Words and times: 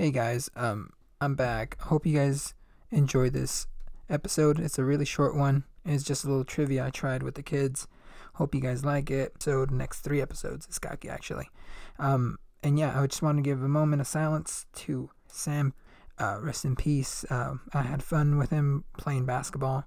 Hey 0.00 0.12
guys, 0.12 0.48
um, 0.56 0.94
I'm 1.20 1.34
back. 1.34 1.78
Hope 1.78 2.06
you 2.06 2.16
guys 2.16 2.54
enjoy 2.90 3.28
this 3.28 3.66
episode. 4.08 4.58
It's 4.58 4.78
a 4.78 4.82
really 4.82 5.04
short 5.04 5.36
one. 5.36 5.64
It's 5.84 6.04
just 6.04 6.24
a 6.24 6.28
little 6.28 6.42
trivia 6.42 6.86
I 6.86 6.88
tried 6.88 7.22
with 7.22 7.34
the 7.34 7.42
kids. 7.42 7.86
Hope 8.36 8.54
you 8.54 8.62
guys 8.62 8.82
like 8.82 9.10
it. 9.10 9.34
So 9.40 9.66
the 9.66 9.74
next 9.74 10.00
three 10.00 10.22
episodes 10.22 10.66
is 10.68 10.78
Gaki 10.78 11.10
actually. 11.10 11.50
Um, 11.98 12.38
and 12.62 12.78
yeah, 12.78 12.98
I 12.98 13.06
just 13.08 13.20
want 13.20 13.36
to 13.36 13.42
give 13.42 13.62
a 13.62 13.68
moment 13.68 14.00
of 14.00 14.06
silence 14.06 14.64
to 14.76 15.10
Sam. 15.26 15.74
Uh, 16.18 16.38
rest 16.40 16.64
in 16.64 16.76
peace. 16.76 17.26
Uh, 17.28 17.56
I 17.74 17.82
had 17.82 18.02
fun 18.02 18.38
with 18.38 18.48
him 18.48 18.84
playing 18.96 19.26
basketball. 19.26 19.84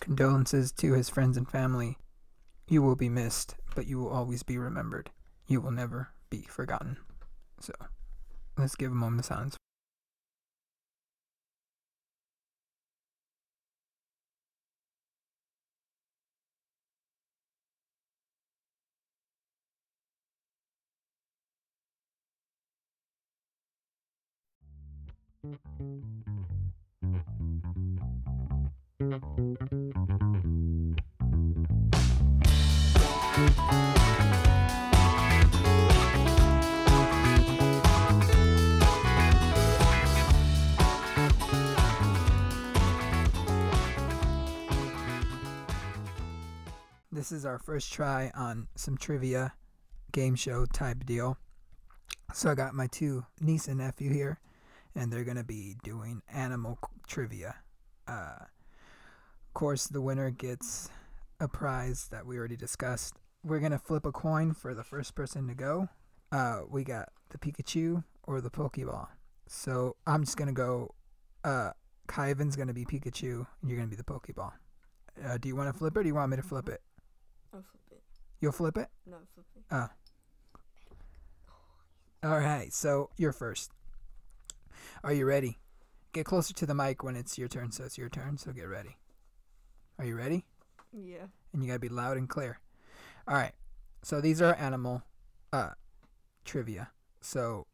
Condolences 0.00 0.72
to 0.72 0.94
his 0.94 1.08
friends 1.08 1.36
and 1.36 1.48
family. 1.48 1.96
You 2.66 2.82
will 2.82 2.96
be 2.96 3.08
missed, 3.08 3.54
but 3.76 3.86
you 3.86 4.00
will 4.00 4.10
always 4.10 4.42
be 4.42 4.58
remembered. 4.58 5.10
You 5.46 5.60
will 5.60 5.70
never 5.70 6.08
be 6.28 6.42
forgotten. 6.48 6.96
So, 7.60 7.72
let's 8.56 8.74
give 8.76 8.92
a 8.92 8.94
moment 8.94 9.20
of 9.20 9.26
silence. 9.26 9.56
This 47.30 47.38
is 47.38 47.46
our 47.46 47.60
first 47.60 47.92
try 47.92 48.32
on 48.34 48.66
some 48.74 48.98
trivia 48.98 49.52
game 50.10 50.34
show 50.34 50.66
type 50.66 51.06
deal. 51.06 51.38
So 52.34 52.50
I 52.50 52.56
got 52.56 52.74
my 52.74 52.88
two 52.88 53.24
niece 53.40 53.68
and 53.68 53.78
nephew 53.78 54.12
here, 54.12 54.40
and 54.96 55.12
they're 55.12 55.22
gonna 55.22 55.44
be 55.44 55.76
doing 55.84 56.22
animal 56.28 56.80
trivia. 57.06 57.54
Uh, 58.08 58.34
of 58.40 59.54
course, 59.54 59.86
the 59.86 60.02
winner 60.02 60.30
gets 60.32 60.90
a 61.38 61.46
prize 61.46 62.08
that 62.08 62.26
we 62.26 62.36
already 62.36 62.56
discussed. 62.56 63.14
We're 63.44 63.60
gonna 63.60 63.78
flip 63.78 64.06
a 64.06 64.10
coin 64.10 64.52
for 64.52 64.74
the 64.74 64.82
first 64.82 65.14
person 65.14 65.46
to 65.46 65.54
go. 65.54 65.88
Uh, 66.32 66.62
we 66.68 66.82
got 66.82 67.10
the 67.28 67.38
Pikachu 67.38 68.02
or 68.24 68.40
the 68.40 68.50
Pokeball. 68.50 69.06
So 69.46 69.94
I'm 70.04 70.24
just 70.24 70.36
gonna 70.36 70.52
go. 70.52 70.96
Uh, 71.44 71.70
Kyvan's 72.08 72.56
gonna 72.56 72.74
be 72.74 72.84
Pikachu, 72.84 73.46
and 73.62 73.70
you're 73.70 73.78
gonna 73.78 73.88
be 73.88 73.94
the 73.94 74.02
Pokeball. 74.02 74.50
Uh, 75.24 75.38
do 75.38 75.46
you 75.48 75.54
want 75.54 75.72
to 75.72 75.78
flip 75.78 75.96
it? 75.96 76.00
or 76.00 76.02
Do 76.02 76.08
you 76.08 76.14
want 76.16 76.30
me 76.32 76.36
to 76.36 76.42
flip 76.42 76.68
it? 76.68 76.80
I'll 77.52 77.62
flip 77.62 77.82
it. 77.90 78.02
You'll 78.40 78.52
flip 78.52 78.76
it. 78.76 78.88
No, 79.06 79.16
flip 79.34 79.46
it. 79.56 79.90
All 82.22 82.38
right, 82.38 82.72
so 82.72 83.10
you're 83.16 83.32
first. 83.32 83.72
Are 85.02 85.12
you 85.12 85.24
ready? 85.24 85.58
Get 86.12 86.26
closer 86.26 86.52
to 86.52 86.66
the 86.66 86.74
mic 86.74 87.02
when 87.02 87.16
it's 87.16 87.38
your 87.38 87.48
turn, 87.48 87.72
so 87.72 87.84
it's 87.84 87.96
your 87.96 88.10
turn, 88.10 88.36
so 88.36 88.52
get 88.52 88.64
ready. 88.64 88.96
Are 89.98 90.04
you 90.04 90.16
ready? 90.16 90.44
Yeah. 90.92 91.26
And 91.52 91.62
you 91.62 91.68
gotta 91.68 91.78
be 91.78 91.88
loud 91.88 92.18
and 92.18 92.28
clear. 92.28 92.58
All 93.26 93.36
right, 93.36 93.52
so 94.02 94.20
these 94.20 94.42
are 94.42 94.54
animal 94.56 95.02
uh, 95.52 95.70
trivia. 96.44 96.90
So 97.22 97.66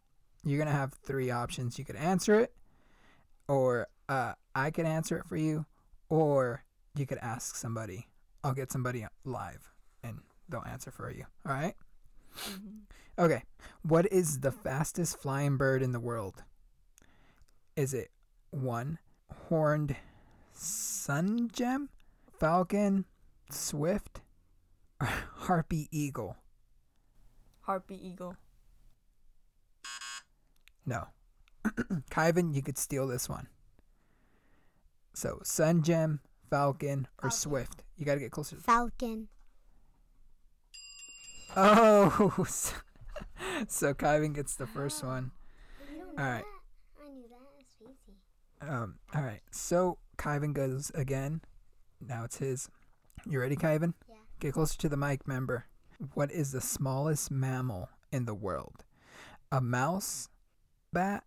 you're 0.45 0.59
gonna 0.59 0.71
have 0.71 0.93
three 0.93 1.31
options. 1.31 1.79
You 1.79 1.85
could 1.85 1.97
answer 1.97 2.39
it, 2.39 2.53
or 3.49 3.89
uh, 4.09 4.35
I 4.55 4.71
could 4.71 4.87
answer 4.87 5.19
it 5.19 5.27
for 5.27 5.37
you, 5.37 5.67
or 6.09 6.63
you 6.95 7.07
could 7.07 7.19
ask 7.19 7.57
somebody. 7.57 8.07
I'll 8.47 8.55
get 8.55 8.71
somebody 8.71 9.05
live, 9.25 9.73
and 10.05 10.21
they'll 10.49 10.63
answer 10.67 10.91
for 10.93 11.11
you. 11.11 11.25
All 11.47 11.53
right. 11.53 11.75
hmm 12.37 12.79
Okay. 13.19 13.43
What 13.83 14.07
is 14.13 14.41
the 14.41 14.53
fastest 14.53 15.19
flying 15.19 15.57
bird 15.57 15.83
in 15.83 15.93
the 15.93 15.99
world? 16.01 16.45
Is 17.75 17.93
it 17.95 18.11
one 18.51 18.99
horned 19.49 19.97
sungem, 20.55 21.89
falcon, 22.39 23.05
swift, 23.51 24.21
or 25.01 25.09
harpy 25.35 25.89
eagle? 25.91 26.37
Harpy 27.63 27.97
eagle. 28.07 28.37
No. 30.85 31.09
Kyvan, 32.11 32.55
you 32.55 32.63
could 32.63 32.79
steal 32.79 33.09
this 33.09 33.29
one. 33.29 33.49
So 35.15 35.41
sungem, 35.43 36.21
falcon, 36.51 37.09
or 37.23 37.31
Falcon. 37.31 37.39
swift. 37.39 37.83
You 37.97 38.05
got 38.05 38.15
to 38.15 38.21
get 38.21 38.31
closer. 38.31 38.57
Falcon. 38.57 39.29
Oh, 41.57 42.45
so, 42.49 42.75
so 43.69 43.95
Kyvan 43.95 44.35
gets 44.35 44.57
the 44.57 44.67
first 44.67 45.03
one. 45.03 45.31
You 45.91 46.01
don't 46.03 46.19
All 46.19 46.25
right. 46.25 46.45
that? 46.45 47.05
I 47.07 47.11
knew 47.11 47.25
that. 47.29 47.37
It's 47.61 47.77
easy. 47.83 48.17
Um, 48.61 48.97
all 49.15 49.23
right. 49.23 49.41
So 49.51 49.99
Kyvan 50.19 50.53
goes 50.53 50.91
again. 50.95 51.41
Now 52.01 52.25
it's 52.25 52.39
his. 52.39 52.69
You 53.29 53.41
ready, 53.41 53.57
Kyvan? 53.57 53.95
Yeah. 54.09 54.17
Get 54.41 54.53
closer 54.53 54.77
to 54.79 54.89
the 54.89 54.97
mic, 54.97 55.27
member. 55.27 55.65
What 56.15 56.31
is 56.31 56.53
the 56.53 56.61
smallest 56.61 57.31
mammal 57.31 57.89
in 58.13 58.27
the 58.27 58.35
world? 58.35 58.85
A 59.51 59.61
mouse 59.61 60.29
bat? 60.93 61.25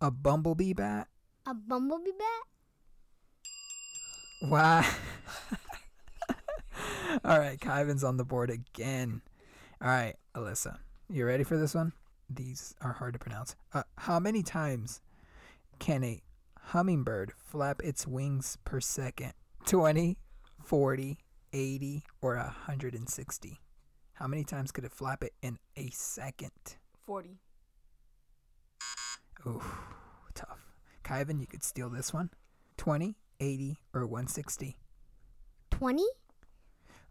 A 0.00 0.10
bumblebee 0.10 0.72
bat? 0.72 1.06
A 1.46 1.54
bumblebee 1.54 2.10
bat? 2.18 2.55
Wow. 4.42 4.84
all 7.24 7.38
right, 7.38 7.58
Kyvan's 7.58 8.04
on 8.04 8.16
the 8.16 8.24
board 8.24 8.50
again. 8.50 9.22
All 9.80 9.88
right, 9.88 10.14
Alyssa. 10.34 10.78
You 11.08 11.24
ready 11.26 11.44
for 11.44 11.56
this 11.56 11.74
one? 11.74 11.92
These 12.28 12.74
are 12.80 12.92
hard 12.92 13.14
to 13.14 13.18
pronounce. 13.18 13.54
Uh, 13.72 13.84
how 13.98 14.18
many 14.18 14.42
times 14.42 15.00
can 15.78 16.02
a 16.04 16.22
hummingbird 16.60 17.32
flap 17.36 17.80
its 17.82 18.06
wings 18.06 18.58
per 18.64 18.80
second? 18.80 19.32
20, 19.66 20.18
40, 20.62 21.18
80, 21.52 22.04
or 22.20 22.36
160? 22.36 23.60
How 24.14 24.26
many 24.26 24.44
times 24.44 24.72
could 24.72 24.84
it 24.84 24.92
flap 24.92 25.22
it 25.22 25.32
in 25.42 25.58
a 25.76 25.88
second? 25.90 26.50
40. 27.04 27.38
Ooh, 29.46 29.62
tough. 30.34 30.58
Kyvan, 31.04 31.40
you 31.40 31.46
could 31.46 31.62
steal 31.62 31.88
this 31.88 32.12
one. 32.12 32.30
20, 32.78 33.16
80, 33.40 33.78
or 33.94 34.06
160? 34.06 34.76
20? 35.70 36.04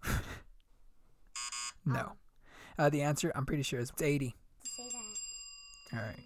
No. 1.85 2.13
Uh, 2.77 2.89
the 2.89 3.03
answer, 3.03 3.31
I'm 3.35 3.45
pretty 3.45 3.63
sure, 3.63 3.79
is 3.79 3.91
80. 4.01 4.35
Say 4.63 4.83
that. 5.91 5.97
All 5.97 6.03
right. 6.03 6.19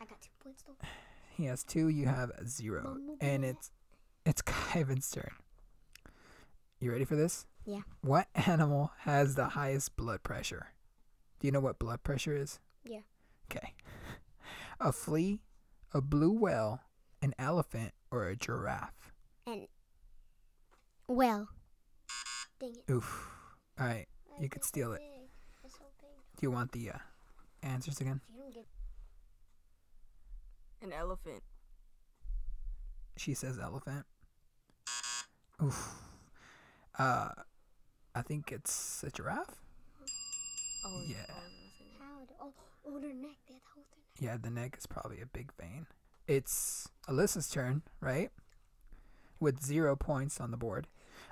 I 0.00 0.04
got 0.06 0.20
two 0.22 0.30
points 0.42 0.64
though. 0.66 0.74
He 1.36 1.44
has 1.44 1.62
two. 1.64 1.88
You 1.88 2.06
have 2.06 2.30
zero, 2.46 2.96
and 3.20 3.44
it's 3.44 3.70
it's 4.24 4.40
Kyvan's 4.42 5.10
turn. 5.10 5.30
You 6.80 6.92
ready 6.92 7.04
for 7.04 7.16
this? 7.16 7.46
Yeah. 7.66 7.80
What 8.00 8.28
animal 8.34 8.92
has 9.00 9.34
the 9.34 9.48
highest 9.48 9.96
blood 9.96 10.22
pressure? 10.22 10.68
Do 11.40 11.46
you 11.46 11.52
know 11.52 11.60
what 11.60 11.78
blood 11.78 12.02
pressure 12.02 12.36
is? 12.36 12.58
Yeah. 12.84 13.00
Okay. 13.50 13.74
A 14.80 14.92
flea, 14.92 15.40
a 15.92 16.00
blue 16.00 16.32
whale, 16.32 16.80
an 17.24 17.34
elephant, 17.38 17.92
or 18.10 18.28
a 18.28 18.36
giraffe? 18.36 19.12
And 19.46 19.66
well. 21.08 21.48
Dang 22.60 22.74
it. 22.76 22.92
Oof. 22.92 23.30
All 23.80 23.86
right. 23.86 24.06
You 24.40 24.48
could 24.48 24.62
steal 24.64 24.92
it. 24.92 25.00
big. 25.00 25.28
It's 25.64 25.74
so 25.74 25.84
big. 26.00 26.10
Do 26.36 26.46
you 26.46 26.50
want 26.50 26.72
the 26.72 26.90
uh, 26.90 26.98
answers 27.62 28.00
again? 28.00 28.20
You 28.36 28.42
An 30.82 30.92
elephant. 30.92 31.42
She 33.16 33.32
says 33.32 33.58
elephant. 33.58 34.04
Oof. 35.62 35.94
Uh, 36.98 37.30
I 38.14 38.22
think 38.22 38.52
it's 38.52 39.02
a 39.02 39.10
giraffe. 39.10 39.62
Oh, 40.86 41.02
Yeah. 41.08 41.16
I 41.28 41.32
was 41.32 41.52
gonna 41.54 41.70
say 41.78 41.84
that. 41.98 42.04
how 42.04 42.46
oh 42.46 42.52
oh 42.86 43.00
their 43.00 43.14
neck. 43.14 43.36
They 43.48 43.54
have 43.54 43.62
to 43.62 43.68
hold 43.74 43.86
their 43.90 44.04
neck. 44.04 44.20
Yeah, 44.20 44.36
the 44.36 44.50
neck 44.50 44.76
is 44.78 44.86
probably 44.86 45.20
a 45.22 45.26
big 45.26 45.52
vein. 45.58 45.86
It's 46.26 46.88
Alyssa's 47.08 47.48
turn, 47.48 47.82
right? 48.00 48.30
With 49.40 49.62
zero 49.62 49.94
points 49.96 50.40
on 50.40 50.50
the 50.50 50.56
board. 50.56 50.86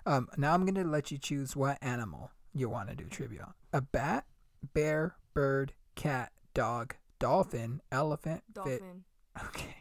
Um, 0.04 0.28
now 0.36 0.52
I'm 0.54 0.66
gonna 0.66 0.84
let 0.88 1.10
you 1.10 1.18
choose 1.18 1.56
what 1.56 1.78
animal 1.80 2.30
you 2.54 2.68
want 2.68 2.90
to 2.90 2.94
do 2.96 3.04
trivia. 3.04 3.42
on. 3.42 3.54
A 3.72 3.80
bat, 3.80 4.26
bear, 4.74 5.16
bird, 5.34 5.72
cat, 5.94 6.32
dog, 6.54 6.96
dolphin, 7.18 7.80
elephant, 7.90 8.42
fit. 8.46 8.54
Dolphin. 8.54 9.04
Okay, 9.46 9.76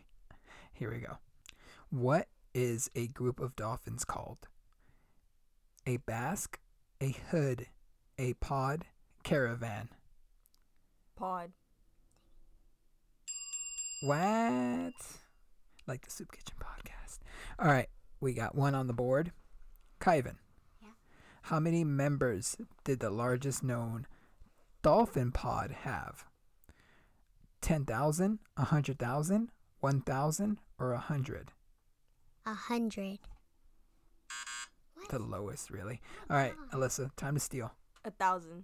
here 0.72 0.90
we 0.90 1.00
go. 1.00 1.18
What 1.90 2.30
is 2.54 2.90
a 2.96 3.08
group 3.08 3.42
of 3.42 3.54
dolphins 3.58 4.06
called? 4.06 4.48
A 5.86 5.98
basque, 5.98 6.58
a 7.02 7.10
hood, 7.32 7.68
a 8.18 8.34
pod, 8.36 8.86
caravan. 9.24 9.90
Pod. 11.18 11.52
What? 14.02 14.94
Like 15.88 16.02
the 16.04 16.12
Soup 16.12 16.32
Kitchen 16.32 16.56
podcast. 16.60 17.20
All 17.60 17.68
right, 17.68 17.88
we 18.20 18.34
got 18.34 18.56
one 18.56 18.74
on 18.74 18.88
the 18.88 18.94
board. 18.94 19.32
Kyvan. 20.00 20.38
Yeah. 20.82 20.90
How 21.44 21.60
many 21.60 21.84
members 21.84 22.58
did 22.84 23.00
the 23.00 23.12
largest 23.12 23.64
known 23.64 24.08
dolphin 24.82 25.32
pod 25.32 25.72
have? 25.84 26.26
10,000, 27.62 28.40
100,000, 28.56 29.52
1,000, 29.80 30.58
or 30.80 30.92
100? 30.94 31.52
A 32.48 32.54
hundred. 32.54 33.20
The 35.10 35.20
lowest, 35.20 35.70
really. 35.70 36.02
All 36.28 36.38
right, 36.38 36.56
Alyssa, 36.74 37.12
time 37.16 37.36
to 37.36 37.40
steal. 37.40 37.72
A 38.04 38.10
thousand. 38.10 38.64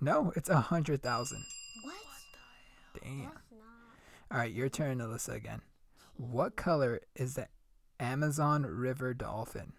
No, 0.00 0.32
it's 0.34 0.48
a 0.48 0.54
100,000. 0.54 1.44
What? 1.82 1.94
Damn. 3.02 3.32
That's 4.30 4.36
not. 4.36 4.36
All 4.36 4.40
right, 4.42 4.52
your 4.52 4.68
turn, 4.68 4.98
Alyssa, 4.98 5.34
again. 5.34 5.62
What 6.14 6.56
color 6.56 7.00
is 7.16 7.34
the 7.34 7.48
Amazon 7.98 8.64
River 8.64 9.14
dolphin? 9.14 9.72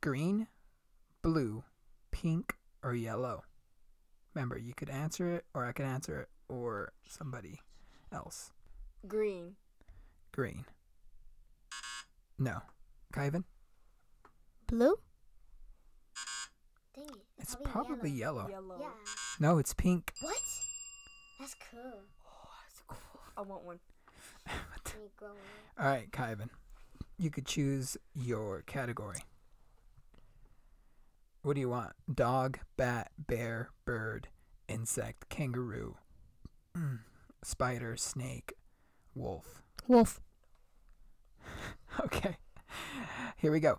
Green, 0.00 0.48
blue, 1.22 1.64
pink, 2.10 2.54
or 2.82 2.94
yellow? 2.94 3.44
Remember, 4.34 4.58
you 4.58 4.74
could 4.74 4.90
answer 4.90 5.34
it, 5.36 5.44
or 5.54 5.64
I 5.64 5.72
could 5.72 5.86
answer 5.86 6.20
it, 6.20 6.28
or 6.48 6.92
somebody 7.08 7.60
else. 8.12 8.52
Green. 9.06 9.56
Green. 10.32 10.64
No. 12.38 12.62
Kyvan? 13.12 13.44
Blue? 14.66 14.96
Dang 16.94 17.04
it. 17.04 17.24
It's 17.38 17.56
probably 17.62 18.10
yellow. 18.10 18.48
Yellow. 18.48 18.78
Yeah. 18.80 18.88
No, 19.38 19.58
it's 19.58 19.74
pink. 19.74 20.12
What? 20.20 20.36
That's 21.40 21.54
cool. 21.70 21.80
Oh, 22.26 22.48
that's 22.62 22.82
cool. 22.88 23.20
I 23.36 23.42
want 23.42 23.64
one. 23.64 23.78
All 24.48 25.86
right, 25.86 26.10
Kyvan. 26.10 26.48
You 27.18 27.30
could 27.30 27.46
choose 27.46 27.96
your 28.14 28.62
category. 28.66 29.20
What 31.42 31.54
do 31.54 31.60
you 31.60 31.68
want? 31.68 31.92
Dog, 32.12 32.58
bat, 32.76 33.10
bear, 33.18 33.70
bird, 33.84 34.28
insect, 34.68 35.28
kangaroo, 35.28 35.96
spider, 37.44 37.96
snake, 37.96 38.54
wolf. 39.14 39.62
Wolf. 39.88 40.20
Okay. 42.06 42.38
Here 43.36 43.52
we 43.52 43.60
go. 43.60 43.78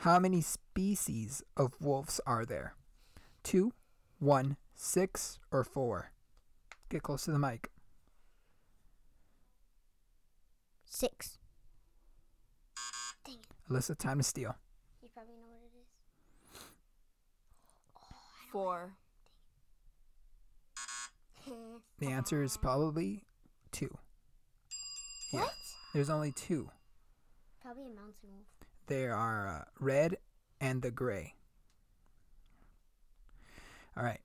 How 0.00 0.18
many 0.18 0.42
species 0.42 1.42
of 1.56 1.72
wolves 1.80 2.20
are 2.26 2.44
there? 2.44 2.74
Two, 3.42 3.72
one, 4.18 4.58
six, 4.74 5.38
or 5.50 5.64
four? 5.64 6.12
Get 6.90 7.02
close 7.02 7.24
to 7.24 7.30
the 7.30 7.38
mic. 7.38 7.70
Six. 10.88 11.38
Dang 13.24 13.36
it. 13.36 13.72
Alyssa, 13.72 13.96
time 13.96 14.18
to 14.18 14.24
steal. 14.24 14.56
You 15.02 15.08
probably 15.12 15.34
know 15.34 15.48
what 15.50 15.60
it 15.62 15.72
is. 15.78 15.88
Four. 18.50 18.92
The 21.98 22.08
answer 22.08 22.42
is 22.42 22.56
probably 22.56 23.24
two. 23.72 23.96
Yeah. 25.32 25.40
What? 25.40 25.54
There's 25.94 26.10
only 26.10 26.30
two. 26.30 26.70
Probably 27.60 27.86
a 27.86 27.88
mountain 27.88 28.28
wolf. 28.30 28.46
They 28.86 29.06
are 29.06 29.48
uh, 29.48 29.64
red 29.80 30.18
and 30.60 30.82
the 30.82 30.90
gray. 30.90 31.34
All 33.96 34.04
right. 34.04 34.20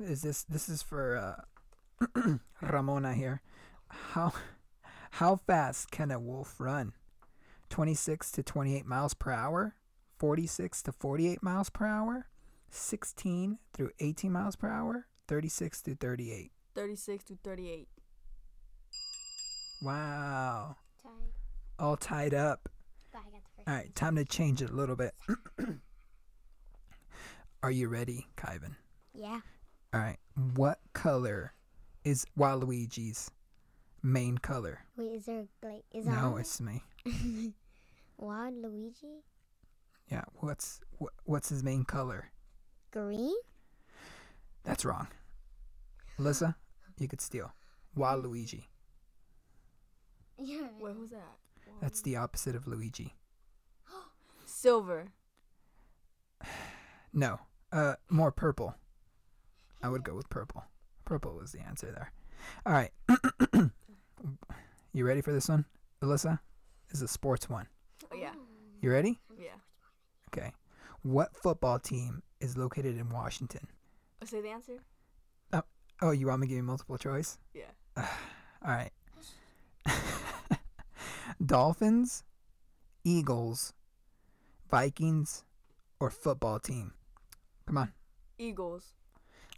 Is 0.00 0.22
this 0.22 0.42
this 0.44 0.68
is 0.68 0.82
for 0.82 1.36
uh, 2.16 2.38
Ramona 2.62 3.14
here? 3.14 3.40
How 3.88 4.32
how 5.18 5.34
fast 5.34 5.90
can 5.90 6.12
a 6.12 6.20
wolf 6.20 6.60
run? 6.60 6.92
26 7.70 8.30
to 8.30 8.40
28 8.44 8.86
miles 8.86 9.14
per 9.14 9.32
hour, 9.32 9.74
46 10.16 10.80
to 10.84 10.92
48 10.92 11.42
miles 11.42 11.70
per 11.70 11.86
hour, 11.86 12.28
16 12.70 13.58
through 13.74 13.90
18 13.98 14.30
miles 14.30 14.54
per 14.54 14.68
hour, 14.68 15.08
36 15.26 15.82
to 15.82 15.96
38. 15.96 16.52
36 16.76 17.24
to 17.24 17.38
38. 17.42 17.88
Wow. 19.82 20.76
Tied. 21.02 21.10
All 21.80 21.96
tied 21.96 22.32
up. 22.32 22.68
But 23.10 23.18
I 23.18 23.22
got 23.24 23.42
the 23.42 23.50
first 23.56 23.68
All 23.68 23.74
right, 23.74 23.92
time 23.96 24.14
to 24.14 24.24
change 24.24 24.62
it 24.62 24.70
a 24.70 24.74
little 24.74 24.94
bit. 24.94 25.14
Are 27.64 27.72
you 27.72 27.88
ready, 27.88 28.28
Kyvan? 28.36 28.76
Yeah. 29.12 29.40
All 29.92 30.00
right. 30.00 30.18
What 30.54 30.78
color 30.92 31.54
is 32.04 32.24
Waluigi's 32.38 33.32
main 34.02 34.38
color? 34.38 34.80
Wait, 34.96 35.12
is 35.12 35.26
there 35.26 35.44
like 35.62 35.84
is 35.92 36.06
that 36.06 36.14
no, 36.14 36.36
it's 36.36 36.60
me. 36.60 36.82
it? 37.04 37.52
Wild 38.16 38.54
Luigi? 38.54 39.24
Yeah. 40.10 40.24
What's 40.34 40.80
wh- 41.00 41.14
what's 41.24 41.48
his 41.48 41.62
main 41.62 41.84
color? 41.84 42.30
Green? 42.90 43.34
That's 44.64 44.84
wrong. 44.84 45.08
Alyssa, 46.18 46.54
you 46.98 47.08
could 47.08 47.20
steal. 47.20 47.52
Waluigi. 47.96 48.64
Yeah. 50.40 50.68
What 50.78 50.96
was 50.96 51.10
that? 51.10 51.36
That's 51.80 52.00
the 52.02 52.14
opposite 52.14 52.54
of 52.54 52.68
Luigi. 52.68 53.14
Silver. 54.46 55.08
No. 57.12 57.40
Uh, 57.72 57.94
more 58.10 58.30
purple. 58.30 58.74
I 59.82 59.88
would 59.88 60.04
go 60.04 60.14
with 60.14 60.28
purple. 60.28 60.62
Purple 61.06 61.34
was 61.34 61.52
the 61.52 61.60
answer 61.60 61.90
there. 61.90 62.12
All 62.66 62.72
right. 62.72 62.90
you 64.92 65.06
ready 65.06 65.20
for 65.20 65.32
this 65.32 65.48
one, 65.48 65.64
Alyssa? 66.02 66.38
This 66.88 66.98
is 66.98 67.02
a 67.02 67.08
sports 67.08 67.48
one. 67.48 67.66
Oh, 68.12 68.16
yeah. 68.16 68.32
You 68.80 68.90
ready? 68.90 69.18
Yeah. 69.38 69.56
Okay. 70.28 70.52
What 71.02 71.36
football 71.36 71.78
team 71.78 72.22
is 72.40 72.56
located 72.56 72.98
in 72.98 73.10
Washington? 73.10 73.66
Oh, 74.22 74.26
say 74.26 74.40
the 74.40 74.48
answer? 74.48 74.78
Oh, 75.52 75.62
oh 76.02 76.10
you 76.10 76.26
want 76.26 76.40
me 76.40 76.46
to 76.46 76.48
give 76.48 76.56
you 76.56 76.62
multiple 76.62 76.98
choice? 76.98 77.38
Yeah. 77.54 77.64
All 77.96 78.04
right. 78.64 78.90
Dolphins, 81.44 82.24
Eagles, 83.04 83.72
Vikings, 84.70 85.44
or 86.00 86.10
football 86.10 86.58
team? 86.58 86.92
Come 87.66 87.78
on. 87.78 87.92
Eagles. 88.38 88.94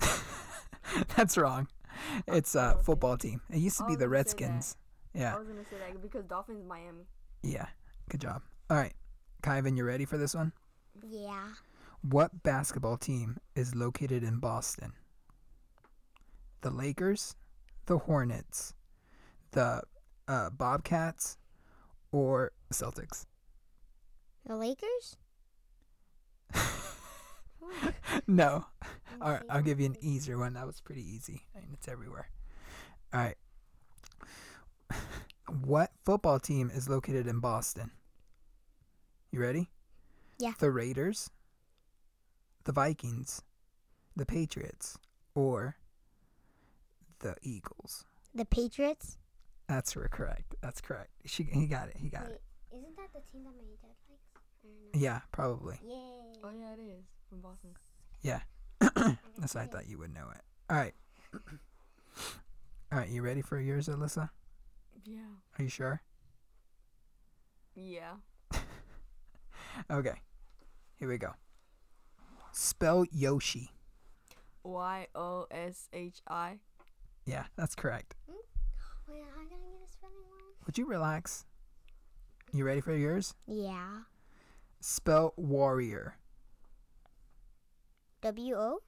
That's 1.17 1.37
wrong. 1.37 1.69
It's 2.27 2.55
a 2.55 2.79
football 2.83 3.17
team. 3.17 3.41
It 3.51 3.59
used 3.59 3.79
to 3.79 3.85
be 3.85 3.95
the 3.95 4.07
gonna 4.07 4.25
say 4.25 4.37
that. 4.37 4.45
Redskins. 4.45 4.77
Yeah. 5.15 5.35
I 5.35 5.39
was 5.39 5.49
gonna 5.49 5.65
say 5.65 5.77
that 5.79 6.03
because 6.03 6.25
Dolphins 6.25 6.65
Miami. 6.67 7.05
Yeah. 7.43 7.67
Good 8.09 8.21
job. 8.21 8.43
All 8.69 8.77
right. 8.77 8.93
Kyvan, 9.43 9.77
you 9.77 9.85
ready 9.85 10.05
for 10.05 10.19
this 10.19 10.35
one? 10.35 10.53
Yeah. 11.09 11.49
What 12.03 12.43
basketball 12.43 12.97
team 12.97 13.39
is 13.55 13.75
located 13.75 14.23
in 14.23 14.39
Boston? 14.39 14.93
The 16.63 16.71
Lakers, 16.71 17.37
the 17.87 17.99
Hornets, 17.99 18.75
the 19.53 19.83
uh, 20.29 20.51
Bobcats, 20.51 21.39
or 22.13 22.53
Celtics? 22.73 23.27
The 24.47 24.57
Lakers? 24.57 25.17
no. 28.27 28.67
All 29.21 29.33
right, 29.33 29.43
I'll 29.51 29.63
give 29.63 29.81
you 29.81 29.87
an 29.87 29.97
easier 30.01 30.39
one. 30.39 30.55
That 30.55 30.67
was 30.67 30.81
pretty 30.81 31.03
easy. 31.03 31.43
I 31.55 31.61
mean, 31.61 31.71
it's 31.75 31.89
everywhere. 31.89 32.29
All 33.13 33.21
right. 33.21 33.37
What 35.65 35.91
football 36.05 36.39
team 36.39 36.71
is 36.73 36.89
located 36.89 37.27
in 37.27 37.41
Boston? 37.41 37.91
You 39.33 39.41
ready? 39.41 39.69
Yeah. 40.39 40.53
The 40.61 40.71
Raiders, 40.71 41.29
the 42.63 42.71
Vikings, 42.71 43.43
the 44.15 44.25
Patriots, 44.25 44.97
or 45.35 45.77
the 47.19 47.35
Eagles. 47.43 48.05
The 48.33 48.45
Patriots? 48.45 49.19
That's 49.67 49.97
re- 49.97 50.07
correct. 50.09 50.55
That's 50.61 50.81
correct. 50.81 51.11
She, 51.27 51.43
he 51.43 51.67
got 51.67 51.89
it. 51.89 51.97
He 51.97 52.11
got 52.11 52.27
it. 52.27 52.43
Wait, 52.71 52.79
isn't 52.79 52.97
that 52.97 53.13
the 53.13 53.21
team 53.33 53.43
that 53.43 53.51
my 53.51 53.65
dad 53.83 53.91
likes? 54.09 54.23
I 54.65 54.69
don't 54.69 54.95
know. 54.95 55.01
Yeah, 55.05 55.21
probably. 55.33 55.81
Yay. 55.83 56.39
Oh 56.45 56.51
yeah, 56.57 56.75
it 56.75 56.81
is 56.81 57.05
from 57.31 57.41
Boston. 57.41 57.71
Yeah. 58.23 58.41
That's 58.81 59.55
why 59.55 59.63
I 59.63 59.67
thought 59.67 59.89
you 59.89 59.97
would 59.99 60.13
know 60.13 60.27
it. 60.35 60.41
All 60.69 60.77
right. 60.77 60.93
All 62.93 62.99
right, 62.99 63.09
you 63.09 63.23
ready 63.23 63.41
for 63.41 63.59
yours, 63.59 63.89
Alyssa? 63.89 64.31
Yeah. 65.05 65.21
Are 65.59 65.63
you 65.63 65.71
sure? 65.71 66.03
Yeah. 67.75 68.15
Okay. 69.91 70.15
Here 70.97 71.09
we 71.09 71.17
go. 71.17 71.31
Spell 72.53 73.07
Yoshi. 73.13 73.71
Y 74.63 75.07
O 75.15 75.47
S 75.51 75.89
H 75.93 76.21
I. 76.29 76.59
Yeah, 77.25 77.45
that's 77.57 77.75
correct. 77.75 78.15
Hmm? 78.29 78.37
Wait, 79.09 79.23
I 79.23 79.45
gotta 79.45 79.49
get 79.49 79.89
a 79.89 79.91
spelling 79.91 80.17
one. 80.29 80.41
Would 80.67 80.77
you 80.77 80.87
relax? 80.87 81.47
You 82.53 82.65
ready 82.67 82.81
for 82.81 82.95
yours? 82.95 83.35
Yeah. 83.47 84.01
Spell 84.81 85.33
warrior. 85.37 86.17
W 88.23 88.55
O? 88.55 88.79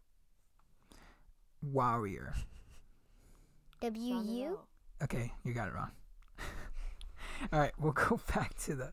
Warrior. 1.62 2.34
W 3.80 4.12
Sound 4.14 4.28
it 4.28 4.32
U. 4.32 4.48
out. 4.50 4.64
Okay, 5.04 5.32
you 5.44 5.54
got 5.54 5.68
it 5.68 5.74
wrong. 5.74 5.90
All 7.52 7.58
right, 7.58 7.72
we'll 7.78 7.92
go 7.92 8.20
back 8.34 8.54
to 8.64 8.74
the 8.74 8.92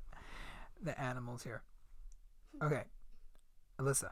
the 0.81 0.99
animals 0.99 1.43
here. 1.43 1.61
Okay, 2.63 2.83
Alyssa, 3.79 4.11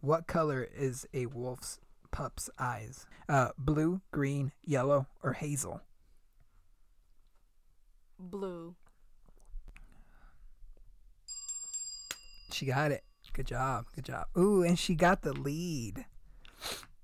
what 0.00 0.26
color 0.26 0.62
is 0.74 1.06
a 1.12 1.26
wolf's 1.26 1.80
pup's 2.10 2.48
eyes? 2.58 3.06
Uh, 3.28 3.48
blue, 3.58 4.00
green, 4.12 4.52
yellow, 4.64 5.06
or 5.22 5.32
hazel? 5.32 5.80
Blue. 8.18 8.74
She 12.52 12.66
got 12.66 12.92
it. 12.92 13.02
Good 13.32 13.46
job. 13.46 13.86
Good 13.94 14.04
job. 14.04 14.26
Ooh, 14.36 14.62
and 14.62 14.78
she 14.78 14.94
got 14.94 15.22
the 15.22 15.32
lead. 15.32 16.04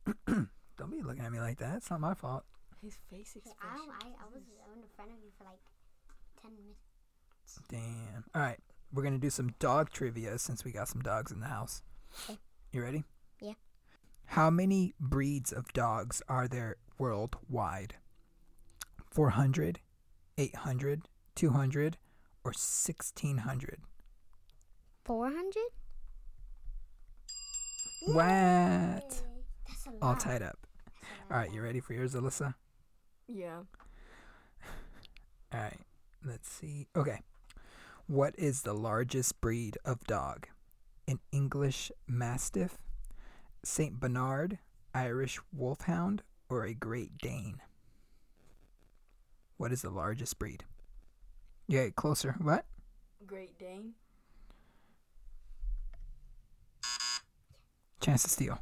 Don't 0.27 0.91
be 0.91 1.03
looking 1.03 1.25
at 1.25 1.33
me 1.33 1.41
like 1.41 1.59
that. 1.59 1.79
It's 1.79 1.91
not 1.91 2.01
my 2.01 2.15
fault. 2.15 2.45
His 2.83 2.99
face 3.11 3.35
I, 3.35 3.39
expression. 3.39 3.91
I, 4.03 4.07
I 4.07 4.27
was 4.33 4.43
in 4.75 4.83
front 4.95 5.11
of 5.11 5.17
you 5.23 5.31
for 5.37 5.45
like 5.45 5.59
10 6.43 6.53
minutes. 6.55 6.81
Damn. 7.69 8.25
All 8.35 8.43
right, 8.43 8.59
we're 8.93 9.03
gonna 9.03 9.19
do 9.19 9.31
some 9.31 9.55
dog 9.59 9.91
trivia 9.91 10.39
since 10.39 10.65
we 10.65 10.71
got 10.71 10.89
some 10.89 11.01
dogs 11.01 11.33
in 11.33 11.41
the 11.41 11.47
house. 11.47 11.83
Okay. 12.25 12.39
You 12.73 12.83
ready? 12.83 13.05
Yeah. 13.41 13.55
How 14.27 14.51
many 14.51 14.95
breeds 15.01 15.53
of 15.53 15.73
dogs 15.73 16.23
are 16.29 16.47
there 16.47 16.77
worldwide? 16.99 17.95
400, 19.11 19.81
800, 20.37 21.03
200, 21.35 21.97
or 22.45 22.51
1600? 22.51 23.81
400? 25.05 25.55
What? 28.07 29.23
That's 29.67 29.87
a 29.87 29.91
lot. 29.91 30.03
All 30.03 30.17
tied 30.17 30.43
up. 30.43 30.59
All 31.31 31.37
right, 31.37 31.53
you 31.53 31.63
ready 31.63 31.81
for 31.81 31.93
yours, 31.93 32.15
Alyssa? 32.15 32.55
Yeah. 33.27 33.61
All 35.53 35.61
right, 35.61 35.81
let's 36.25 36.51
see. 36.51 36.87
Okay. 36.97 37.21
What 38.07 38.35
is 38.39 38.63
the 38.63 38.73
largest 38.73 39.41
breed 39.41 39.77
of 39.85 40.03
dog? 40.05 40.47
An 41.07 41.21
English 41.33 41.93
Mastiff, 42.07 42.79
St. 43.65 43.99
Bernard, 44.01 44.59
Irish 44.95 45.39
Wolfhound, 45.53 46.23
or 46.49 46.65
a 46.65 46.75
Great 46.75 47.19
Dane? 47.19 47.61
What 49.59 49.73
is 49.73 49.83
the 49.83 49.91
largest 49.91 50.39
breed? 50.39 50.65
Yeah, 51.67 51.89
closer. 51.91 52.37
What? 52.41 52.65
Great 53.27 53.59
Dane. 53.59 53.93
Chance 58.01 58.23
to 58.25 58.31
steal. 58.31 58.59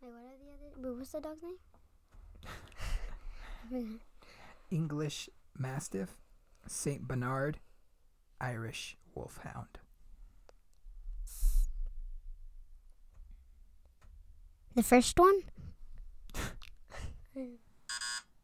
Wait, 0.00 0.10
what 0.10 0.22
are 0.22 0.36
the 0.38 0.50
other? 0.54 0.88
Wait, 0.90 0.98
what's 0.98 1.12
the 1.12 1.20
dog's 1.20 1.42
name? 3.72 4.00
English 4.70 5.28
Mastiff, 5.58 6.16
St. 6.66 7.06
Bernard, 7.06 7.58
Irish 8.40 8.96
Wolfhound. 9.14 9.78
the 14.76 14.82
first 14.84 15.18
one? 15.18 15.40
Dang 17.34 17.58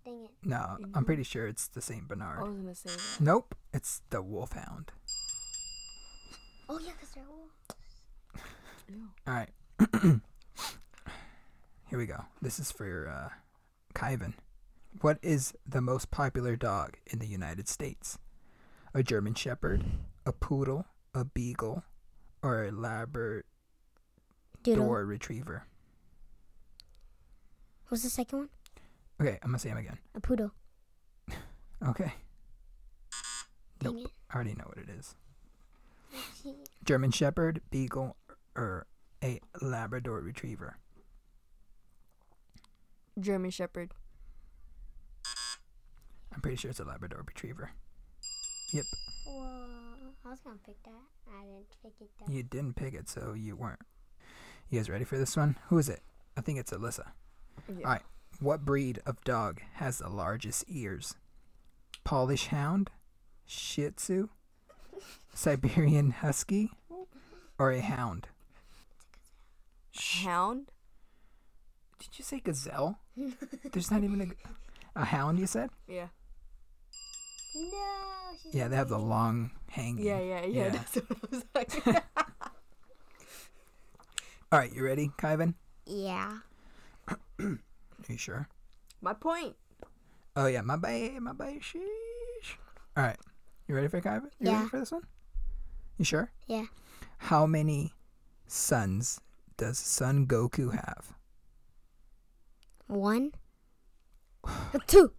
it. 0.05 0.31
No, 0.43 0.77
I'm 0.95 1.05
pretty 1.05 1.23
sure 1.23 1.47
it's 1.47 1.69
the 1.69 1.81
St. 1.81 2.07
Bernard. 2.07 2.39
I 2.39 2.41
Bernard. 2.43 2.57
was 2.57 2.63
gonna 2.63 2.75
say 2.75 2.91
that. 2.91 3.25
Nope, 3.25 3.55
it's 3.73 4.03
the 4.11 4.21
Wolfhound. 4.23 4.91
Oh, 6.69 6.79
yeah, 6.85 6.93
because 6.93 7.11
they're 7.15 7.25
all. 7.31 7.49
All 9.27 9.35
right. 9.35 9.51
Here 11.89 11.99
we 11.99 12.07
go. 12.07 12.25
This 12.43 12.59
is 12.59 12.71
for 12.71 13.09
uh, 13.09 13.35
Kyvan. 13.95 14.35
What 15.01 15.19
is 15.23 15.55
the 15.67 15.81
most 15.81 16.11
popular 16.11 16.57
dog 16.57 16.97
in 17.07 17.19
the 17.19 17.27
United 17.27 17.69
States? 17.69 18.19
A 18.95 19.03
German 19.03 19.35
Shepherd, 19.35 19.85
a 20.25 20.33
Poodle, 20.33 20.87
a 21.15 21.25
Beagle, 21.25 21.85
or 22.43 22.65
a 22.65 22.73
Labrador 22.73 23.45
Doodle. 24.63 24.87
Retriever? 25.07 25.65
What's 27.89 28.03
the 28.03 28.11
second 28.11 28.39
one? 28.39 28.49
Okay, 29.21 29.39
I'm 29.43 29.51
gonna 29.51 29.59
say 29.59 29.69
them 29.69 29.79
again. 29.79 29.99
A 30.15 30.21
poodle. 30.21 30.53
Okay, 31.87 32.15
Dang 33.81 33.97
Nope. 33.97 34.11
I 34.31 34.35
already 34.35 34.55
know 34.55 34.65
what 34.65 34.79
it 34.79 34.89
is. 34.89 35.15
German 36.85 37.11
Shepherd, 37.11 37.61
Beagle, 37.71 38.17
or 38.57 38.87
a 39.23 39.41
Labrador 39.61 40.21
Retriever. 40.21 40.79
German 43.19 43.51
Shepherd. 43.51 43.93
I'm 46.35 46.41
pretty 46.41 46.57
sure 46.57 46.71
it's 46.71 46.81
a 46.81 46.85
Labrador 46.85 47.23
Retriever. 47.27 47.71
Yep, 48.73 48.85
Whoa. 49.27 49.67
I 50.25 50.31
was 50.31 50.41
going 50.41 50.59
to 50.59 50.65
pick 50.65 50.83
that. 50.85 50.91
I 51.31 51.45
didn't 51.45 51.67
pick 51.83 51.93
it 52.01 52.09
though. 52.19 52.33
you 52.33 52.43
didn't 52.43 52.75
pick 52.75 52.95
it, 52.95 53.09
so 53.09 53.33
you 53.33 53.55
weren't. 53.57 53.81
You 54.71 54.81
guys 54.81 54.91
ready 54.91 55.05
for 55.05 55.17
this 55.17 55.37
one? 55.37 55.57
Who 55.69 55.79
is 55.79 55.89
it? 55.89 56.01
I 56.37 56.41
think 56.41 56.59
it's 56.59 56.73
Alyssa. 56.73 57.07
Yeah. 57.69 57.87
Alright. 57.87 58.03
What 58.41 58.65
breed 58.65 59.01
of 59.07 59.23
dog 59.25 59.61
has 59.75 59.99
the 59.99 60.09
largest 60.09 60.65
ears? 60.69 61.15
Polish 62.05 62.49
Hound, 62.49 62.91
Shih 63.47 63.91
Tzu, 63.91 64.29
Siberian 65.35 66.11
Husky, 66.11 66.71
or 67.59 67.71
a 67.71 67.81
Hound? 67.81 68.29
Sh- 69.99 70.25
Hound. 70.25 70.71
Did 71.99 72.19
you 72.19 72.25
say 72.25 72.41
gazelle? 72.41 72.99
There's 73.73 73.91
not 73.91 74.05
even 74.05 74.21
a, 74.95 75.01
a 75.01 75.05
hound, 75.05 75.39
you 75.39 75.47
said? 75.47 75.71
Yeah. 75.89 76.09
No. 77.55 77.71
She's 78.43 78.55
Yeah, 78.55 78.69
they 78.69 78.77
have 78.77 78.89
the 78.91 78.99
long 78.99 79.51
hanging. 79.71 80.05
Yeah, 80.05 80.21
yeah, 80.21 80.45
yeah. 80.45 80.65
Yeah. 80.65 80.69
That's 80.71 80.95
what 80.97 81.05
I 81.11 81.15
was 81.31 81.45
like. 81.55 81.87
Alright, 84.53 84.73
you 84.75 84.85
ready, 84.85 85.11
Kyvan? 85.19 85.55
Yeah. 85.87 86.39
Are 87.09 87.19
you 87.39 88.17
sure? 88.17 88.49
My 89.01 89.13
point. 89.15 89.57
Oh, 90.37 90.47
yeah, 90.47 90.61
my 90.61 90.77
bad, 90.77 91.21
my 91.21 91.33
bad, 91.33 91.61
sheesh. 91.61 92.57
Alright, 92.97 93.19
you 93.67 93.75
ready 93.75 93.89
for 93.89 94.01
Kyvan? 94.01 94.31
You 94.39 94.51
Yeah. 94.51 94.57
ready 94.59 94.69
for 94.69 94.79
this 94.81 94.93
one? 94.93 95.03
You 95.99 96.05
sure? 96.05 96.31
Yeah. 96.47 96.65
How 97.19 97.47
many 97.47 97.95
sons 98.47 99.21
does 99.57 99.79
Son 99.79 100.27
Goku 100.27 100.73
have? 100.73 101.15
One. 102.87 103.33
two. 104.87 105.13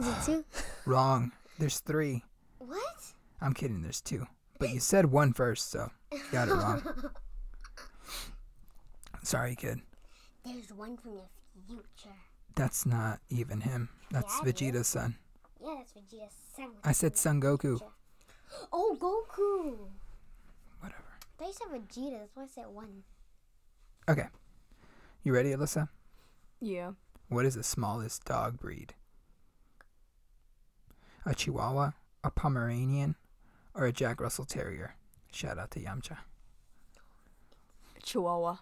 Is 0.00 0.06
it 0.08 0.24
two? 0.24 0.44
Wrong. 0.86 1.32
There's 1.58 1.80
three. 1.80 2.24
What? 2.58 3.12
I'm 3.40 3.52
kidding, 3.54 3.82
there's 3.82 4.00
two. 4.00 4.26
But 4.58 4.70
you 4.70 4.80
said 4.80 5.06
one 5.06 5.32
first, 5.32 5.70
so 5.70 5.90
you 6.12 6.20
got 6.32 6.48
it 6.48 6.52
wrong. 6.54 6.82
Sorry, 9.22 9.54
kid. 9.56 9.80
There's 10.44 10.72
one 10.72 10.96
from 10.96 11.14
the 11.14 11.22
future. 11.66 12.14
That's 12.54 12.86
not 12.86 13.20
even 13.30 13.60
him. 13.60 13.88
That's 14.10 14.38
Yeah, 14.42 14.48
it 14.48 14.60
is. 14.60 14.72
Vegeta's 14.72 14.88
son. 14.88 15.16
Yeah, 15.60 15.74
that's 15.78 15.92
Vegeta's 15.92 16.34
son. 16.56 16.68
I 16.84 16.92
said 16.92 17.16
Son 17.16 17.40
Goku. 17.40 17.80
Oh, 18.72 18.96
Goku. 19.00 19.76
Whatever. 20.78 21.02
They 21.38 21.50
said 21.50 21.66
Vegeta. 21.72 22.20
That's 22.20 22.36
why 22.36 22.44
I 22.44 22.46
said 22.46 22.66
one. 22.72 23.02
Okay. 24.08 24.26
You 25.22 25.32
ready, 25.32 25.50
Alyssa? 25.52 25.88
Yeah. 26.60 26.92
What 27.28 27.46
is 27.46 27.54
the 27.54 27.62
smallest 27.62 28.24
dog 28.24 28.58
breed? 28.58 28.92
A 31.24 31.34
Chihuahua, 31.34 31.92
a 32.22 32.30
Pomeranian, 32.30 33.14
or 33.74 33.86
a 33.86 33.92
Jack 33.92 34.20
Russell 34.20 34.44
Terrier? 34.44 34.96
Shout 35.32 35.58
out 35.58 35.70
to 35.70 35.80
Yamcha. 35.80 36.18
Chihuahua. 38.02 38.58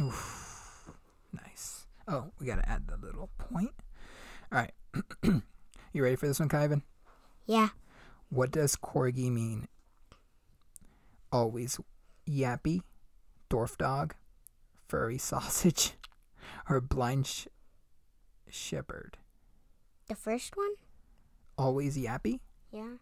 Oof. 0.00 0.90
Nice. 1.32 1.86
Oh, 2.08 2.32
we 2.40 2.46
gotta 2.46 2.68
add 2.68 2.88
the 2.88 2.96
little 2.96 3.30
point. 3.38 3.72
All 4.50 4.58
right. 4.58 4.72
you 5.92 6.02
ready 6.02 6.16
for 6.16 6.26
this 6.26 6.40
one, 6.40 6.48
Kyvan? 6.48 6.82
Yeah. 7.46 7.68
What 8.28 8.50
does 8.50 8.74
corgi 8.74 9.30
mean? 9.30 9.68
Always 11.30 11.78
yappy, 12.28 12.82
dwarf 13.50 13.76
dog, 13.76 14.14
furry 14.88 15.18
sausage, 15.30 15.94
or 16.68 16.80
blind 16.80 17.26
sh- 17.26 17.46
shepherd? 18.48 19.18
The 20.08 20.14
first 20.14 20.56
one? 20.56 20.72
Always 21.56 21.96
yappy? 21.96 22.40
Yeah. 22.72 22.94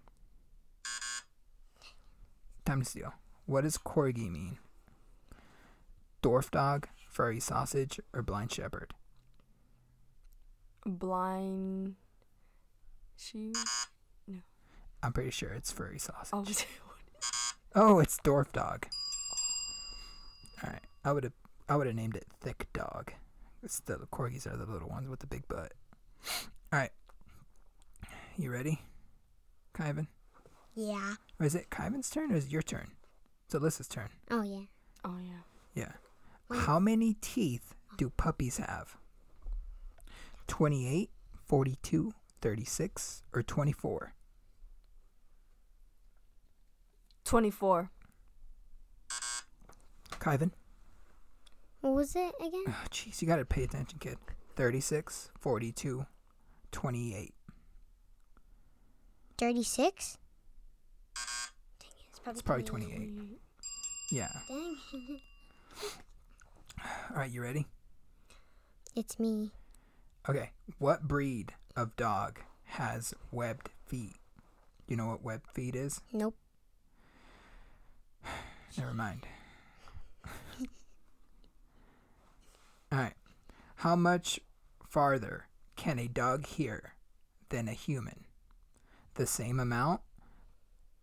Time 2.64 2.82
to 2.82 2.88
steal. 2.88 3.14
What 3.46 3.62
does 3.62 3.78
corgi 3.78 4.30
mean? 4.30 4.58
Dwarf 6.22 6.50
dog, 6.50 6.88
furry 7.08 7.40
sausage, 7.40 7.98
or 8.12 8.22
blind 8.22 8.52
shepherd? 8.52 8.92
Blind. 10.86 11.94
She. 13.16 13.52
No. 14.26 14.38
I'm 15.02 15.12
pretty 15.12 15.30
sure 15.30 15.50
it's 15.50 15.72
furry 15.72 15.98
sausage. 15.98 16.62
I. 16.62 16.64
Oh, 17.72 18.00
it's 18.00 18.18
dwarf 18.18 18.50
dog. 18.50 18.88
All 20.62 20.70
right, 20.70 20.82
I 21.04 21.12
would 21.12 21.24
have, 21.24 21.32
I 21.68 21.76
would 21.76 21.86
have 21.86 21.96
named 21.96 22.16
it 22.16 22.26
Thick 22.40 22.68
Dog. 22.72 23.12
It's 23.62 23.80
the 23.80 23.96
corgis 24.12 24.46
are 24.46 24.56
the 24.56 24.70
little 24.70 24.88
ones 24.88 25.08
with 25.08 25.20
the 25.20 25.26
big 25.26 25.46
butt. 25.48 25.72
All 26.72 26.78
right. 26.78 26.92
You 28.36 28.50
ready, 28.50 28.80
Kyvan? 29.74 30.06
Yeah. 30.74 31.14
Or 31.38 31.46
is 31.46 31.54
it 31.54 31.70
Kyvan's 31.70 32.08
turn 32.08 32.32
or 32.32 32.36
is 32.36 32.46
it 32.46 32.52
your 32.52 32.62
turn? 32.62 32.92
It's 33.44 33.54
Alyssa's 33.54 33.88
turn. 33.88 34.08
Oh 34.30 34.42
yeah. 34.42 34.62
Oh 35.04 35.18
yeah. 35.22 35.42
Yeah. 35.74 35.92
Wait. 36.48 36.60
How 36.60 36.78
many 36.78 37.16
teeth 37.20 37.74
do 37.96 38.10
puppies 38.10 38.58
have? 38.58 38.96
28, 40.46 41.10
42, 41.46 42.12
36, 42.40 43.22
or 43.34 43.42
24? 43.42 44.12
Kyvan? 50.20 50.52
What 51.80 51.94
was 51.94 52.14
it 52.14 52.34
again? 52.38 52.64
Oh, 52.68 52.84
jeez, 52.90 53.20
you 53.22 53.26
got 53.28 53.36
to 53.36 53.44
pay 53.44 53.64
attention, 53.64 53.98
kid. 53.98 54.18
36, 54.56 55.30
42, 55.40 56.06
28. 56.72 57.34
Thirty-six. 59.38 60.18
Dang 61.80 61.88
it, 61.88 62.04
it's 62.10 62.20
It's 62.28 62.42
probably 62.42 62.64
28. 62.64 62.96
28. 62.96 63.38
Yeah. 64.12 64.28
Dang. 64.48 64.76
All 67.10 67.16
right, 67.16 67.30
you 67.30 67.40
ready? 67.42 67.66
It's 68.94 69.18
me. 69.18 69.52
Okay. 70.28 70.50
What 70.78 71.08
breed 71.08 71.54
of 71.74 71.96
dog 71.96 72.40
has 72.64 73.14
webbed 73.32 73.70
feet? 73.86 74.16
You 74.86 74.96
know 74.96 75.06
what 75.06 75.22
webbed 75.22 75.48
feet 75.54 75.74
is? 75.74 76.02
Nope. 76.12 76.34
Never 78.76 78.92
mind. 78.92 79.26
All 82.92 82.98
right. 82.98 83.14
How 83.76 83.96
much 83.96 84.40
farther 84.88 85.46
can 85.76 85.98
a 85.98 86.08
dog 86.08 86.46
hear 86.46 86.94
than 87.48 87.68
a 87.68 87.72
human? 87.72 88.26
The 89.14 89.26
same 89.26 89.58
amount? 89.60 90.00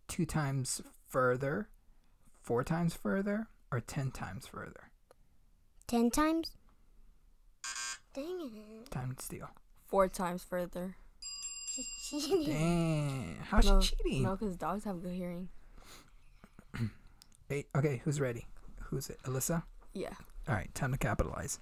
Two 0.06 0.24
times 0.24 0.80
further? 1.08 1.68
Four 2.40 2.64
times 2.64 2.94
further? 2.94 3.48
Or 3.70 3.80
ten 3.80 4.10
times 4.10 4.46
further? 4.46 4.90
Ten 5.86 6.10
times. 6.10 6.52
Dang 8.14 8.50
it. 8.54 8.90
Time 8.90 9.14
to 9.14 9.24
steal. 9.24 9.50
Four 9.86 10.08
times 10.08 10.42
further. 10.42 10.96
She's 11.20 12.26
cheating. 12.26 12.44
Dang. 12.46 13.38
How's 13.42 13.66
no, 13.66 13.80
she 13.80 13.94
cheating? 13.96 14.22
No, 14.22 14.36
because 14.36 14.56
dogs 14.56 14.84
have 14.84 15.02
good 15.02 15.14
hearing. 15.14 15.48
Eight. 17.50 17.68
Okay, 17.76 18.00
who's 18.04 18.20
ready? 18.20 18.46
Who's 18.88 19.10
it? 19.10 19.18
Alyssa? 19.24 19.62
Yeah. 19.92 20.14
All 20.48 20.54
right, 20.54 20.74
time 20.74 20.92
to 20.92 20.98
capitalize. 20.98 21.58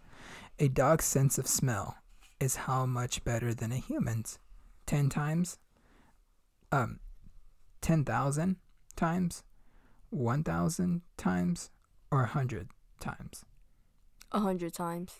A 0.58 0.68
dog's 0.68 1.04
sense 1.04 1.38
of 1.38 1.46
smell 1.46 1.96
is 2.40 2.56
how 2.56 2.86
much 2.86 3.24
better 3.24 3.52
than 3.54 3.72
a 3.72 3.76
human's? 3.76 4.38
10 4.86 5.08
times? 5.08 5.58
Um 6.70 7.00
10,000 7.80 8.56
times? 8.94 9.42
1,000 10.10 11.02
times 11.16 11.70
or 12.10 12.20
100 12.20 12.68
times? 13.00 13.44
A 14.32 14.40
hundred 14.40 14.74
times. 14.74 15.14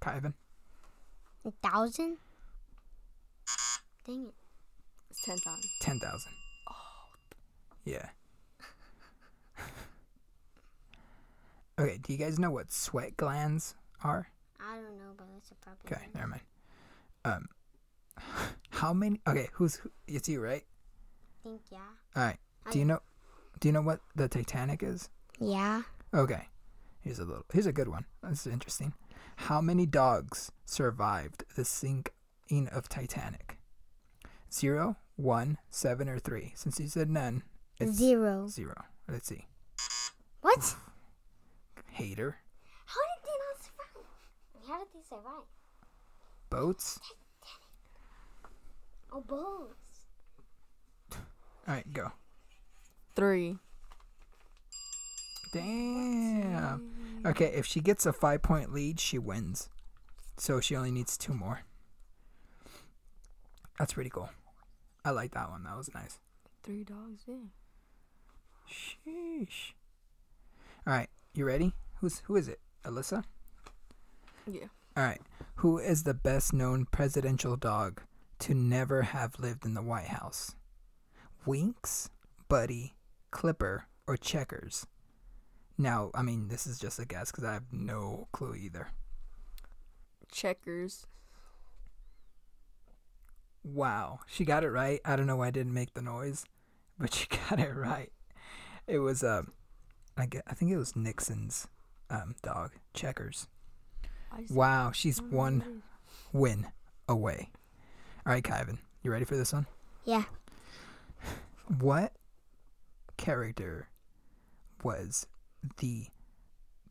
Kyvan? 0.00 0.34
A 1.44 1.52
thousand. 1.62 2.18
Dang 4.06 4.26
it. 4.26 4.34
It's 5.10 5.24
ten 5.24 5.38
times. 5.38 5.66
10,000. 5.80 6.32
Yeah. 7.84 8.08
Okay, 11.82 11.98
do 12.02 12.12
you 12.12 12.18
guys 12.18 12.38
know 12.38 12.50
what 12.50 12.72
sweat 12.72 13.16
glands 13.16 13.74
are? 14.02 14.28
I 14.60 14.76
don't 14.76 14.98
know, 14.98 15.12
but 15.16 15.26
that's 15.34 15.50
a 15.50 15.54
problem. 15.56 15.86
Okay, 15.86 16.02
never 16.14 16.28
mind. 16.28 16.42
Um 17.24 17.48
how 18.70 18.92
many 18.92 19.20
Okay, 19.26 19.48
who's 19.52 19.76
who, 19.76 19.90
it's 20.06 20.28
you, 20.28 20.40
right? 20.40 20.64
I 20.64 21.48
think 21.48 21.60
yeah. 21.70 21.78
All 22.16 22.22
right. 22.24 22.38
Do 22.70 22.78
you 22.78 22.84
know 22.84 23.00
do 23.60 23.68
you 23.68 23.72
know 23.72 23.82
what 23.82 24.00
the 24.16 24.28
Titanic 24.28 24.82
is? 24.82 25.08
Yeah. 25.40 25.82
Okay. 26.14 26.48
Here's 27.00 27.18
a 27.18 27.24
little. 27.24 27.44
Here's 27.52 27.66
a 27.66 27.72
good 27.72 27.88
one. 27.88 28.04
This 28.22 28.46
is 28.46 28.52
interesting. 28.52 28.92
How 29.36 29.60
many 29.60 29.86
dogs 29.86 30.52
survived 30.64 31.44
the 31.56 31.64
sinking 31.64 32.68
of 32.70 32.88
Titanic? 32.88 33.58
Zero, 34.52 34.96
one, 35.16 35.58
seven, 35.70 36.08
or 36.08 36.18
three? 36.18 36.52
Since 36.54 36.78
you 36.78 36.86
said 36.86 37.10
none, 37.10 37.42
it's 37.80 37.92
Zero. 37.92 38.46
zero. 38.46 38.84
Let's 39.08 39.26
see. 39.28 39.46
What? 40.42 40.76
Hater. 41.92 42.36
How 42.86 43.00
did 43.00 43.22
they 43.24 43.38
not 43.38 43.62
survive? 43.62 44.68
How 44.68 44.78
did 44.78 44.88
they 44.94 45.02
survive? 45.08 45.44
Boats. 46.50 46.98
Oh, 49.12 49.20
boats. 49.20 50.06
All 51.68 51.74
right, 51.74 51.92
go. 51.92 52.12
Three. 53.14 53.58
Damn. 55.52 57.20
Okay, 57.26 57.52
if 57.54 57.66
she 57.66 57.80
gets 57.80 58.06
a 58.06 58.12
five 58.12 58.42
point 58.42 58.72
lead, 58.72 58.98
she 58.98 59.18
wins. 59.18 59.68
So 60.38 60.60
she 60.60 60.74
only 60.74 60.90
needs 60.90 61.18
two 61.18 61.34
more. 61.34 61.60
That's 63.78 63.92
pretty 63.92 64.10
cool. 64.10 64.30
I 65.04 65.10
like 65.10 65.32
that 65.32 65.50
one. 65.50 65.64
That 65.64 65.76
was 65.76 65.92
nice. 65.94 66.20
Three 66.62 66.84
dogs. 66.84 67.22
Yeah. 67.26 67.34
Sheesh. 68.70 69.72
All 70.86 70.94
right, 70.94 71.10
you 71.34 71.44
ready? 71.44 71.74
Who's 72.02 72.18
who 72.24 72.34
is 72.34 72.48
it? 72.48 72.58
Alyssa. 72.84 73.22
Yeah. 74.50 74.66
All 74.96 75.04
right. 75.04 75.20
Who 75.56 75.78
is 75.78 76.02
the 76.02 76.14
best 76.14 76.52
known 76.52 76.84
presidential 76.84 77.54
dog 77.54 78.02
to 78.40 78.54
never 78.54 79.02
have 79.02 79.38
lived 79.38 79.64
in 79.64 79.74
the 79.74 79.82
White 79.82 80.08
House? 80.08 80.56
Winks, 81.46 82.10
Buddy, 82.48 82.94
Clipper, 83.30 83.84
or 84.08 84.16
Checkers? 84.16 84.84
Now, 85.78 86.10
I 86.12 86.22
mean, 86.22 86.48
this 86.48 86.66
is 86.66 86.80
just 86.80 86.98
a 86.98 87.04
guess 87.04 87.30
because 87.30 87.44
I 87.44 87.52
have 87.52 87.72
no 87.72 88.26
clue 88.32 88.56
either. 88.56 88.88
Checkers. 90.28 91.06
Wow, 93.62 94.18
she 94.26 94.44
got 94.44 94.64
it 94.64 94.70
right. 94.70 95.00
I 95.04 95.14
don't 95.14 95.28
know 95.28 95.36
why 95.36 95.46
I 95.46 95.52
didn't 95.52 95.72
make 95.72 95.94
the 95.94 96.02
noise, 96.02 96.44
but 96.98 97.14
she 97.14 97.28
got 97.48 97.60
it 97.60 97.76
right. 97.76 98.10
It 98.88 98.98
was 98.98 99.22
uh, 99.22 99.42
I 100.16 100.26
get, 100.26 100.42
I 100.48 100.54
think 100.54 100.72
it 100.72 100.76
was 100.76 100.96
Nixon's 100.96 101.68
um 102.12 102.34
dog, 102.42 102.72
Checkers. 102.94 103.48
Wow, 104.50 104.92
she's 104.92 105.18
don't 105.18 105.32
one 105.32 105.58
what 105.58 105.68
it 105.68 105.70
is. 105.72 105.82
win 106.32 106.66
away. 107.08 107.50
All 108.26 108.32
right, 108.32 108.42
Kyvan, 108.44 108.78
you 109.02 109.10
ready 109.10 109.24
for 109.24 109.36
this 109.36 109.52
one? 109.52 109.66
Yeah. 110.04 110.24
What 111.78 112.12
character 113.16 113.88
was 114.82 115.26
the 115.78 116.06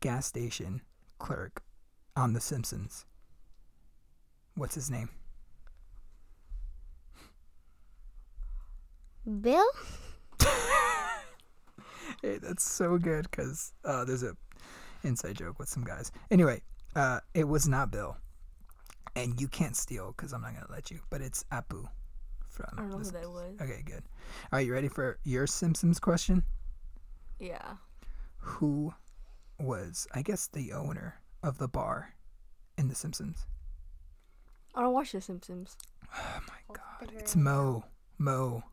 gas 0.00 0.26
station 0.26 0.82
clerk 1.18 1.62
on 2.16 2.32
The 2.32 2.40
Simpsons? 2.40 3.04
What's 4.54 4.74
his 4.74 4.90
name? 4.90 5.08
Bill? 9.40 9.66
Hey, 12.20 12.38
that's 12.38 12.62
so 12.70 12.98
good 12.98 13.28
because 13.28 13.72
uh, 13.84 14.04
there's 14.04 14.22
a 14.22 14.36
inside 15.04 15.36
joke 15.36 15.58
with 15.58 15.68
some 15.68 15.84
guys. 15.84 16.12
Anyway, 16.30 16.62
uh, 16.94 17.20
it 17.34 17.44
was 17.48 17.66
not 17.68 17.90
Bill, 17.90 18.16
and 19.16 19.40
you 19.40 19.48
can't 19.48 19.76
steal 19.76 20.14
because 20.16 20.32
I'm 20.32 20.42
not 20.42 20.54
gonna 20.54 20.66
let 20.70 20.90
you. 20.90 21.00
But 21.10 21.20
it's 21.20 21.44
Apu 21.52 21.86
from. 22.48 22.66
I 22.76 22.80
don't 22.82 22.90
know 22.90 22.98
The 22.98 23.04
who 23.04 23.10
that 23.10 23.30
was. 23.30 23.60
Okay, 23.60 23.82
good. 23.84 24.02
Are 24.52 24.60
you 24.60 24.72
ready 24.72 24.88
for 24.88 25.18
your 25.24 25.46
Simpsons 25.46 25.98
question? 25.98 26.42
Yeah. 27.38 27.74
Who 28.38 28.92
was, 29.58 30.06
I 30.14 30.22
guess, 30.22 30.48
the 30.48 30.72
owner 30.72 31.20
of 31.42 31.58
the 31.58 31.68
bar 31.68 32.14
in 32.78 32.88
The 32.88 32.94
Simpsons? 32.94 33.46
I 34.74 34.82
don't 34.82 34.92
watch 34.92 35.12
The 35.12 35.20
Simpsons. 35.20 35.76
Oh 36.14 36.40
my 36.48 36.54
I'll 36.68 36.74
god, 36.76 36.84
figure 37.00 37.18
it's. 37.18 37.36
Moe. 37.36 37.84
Moe. 38.18 38.62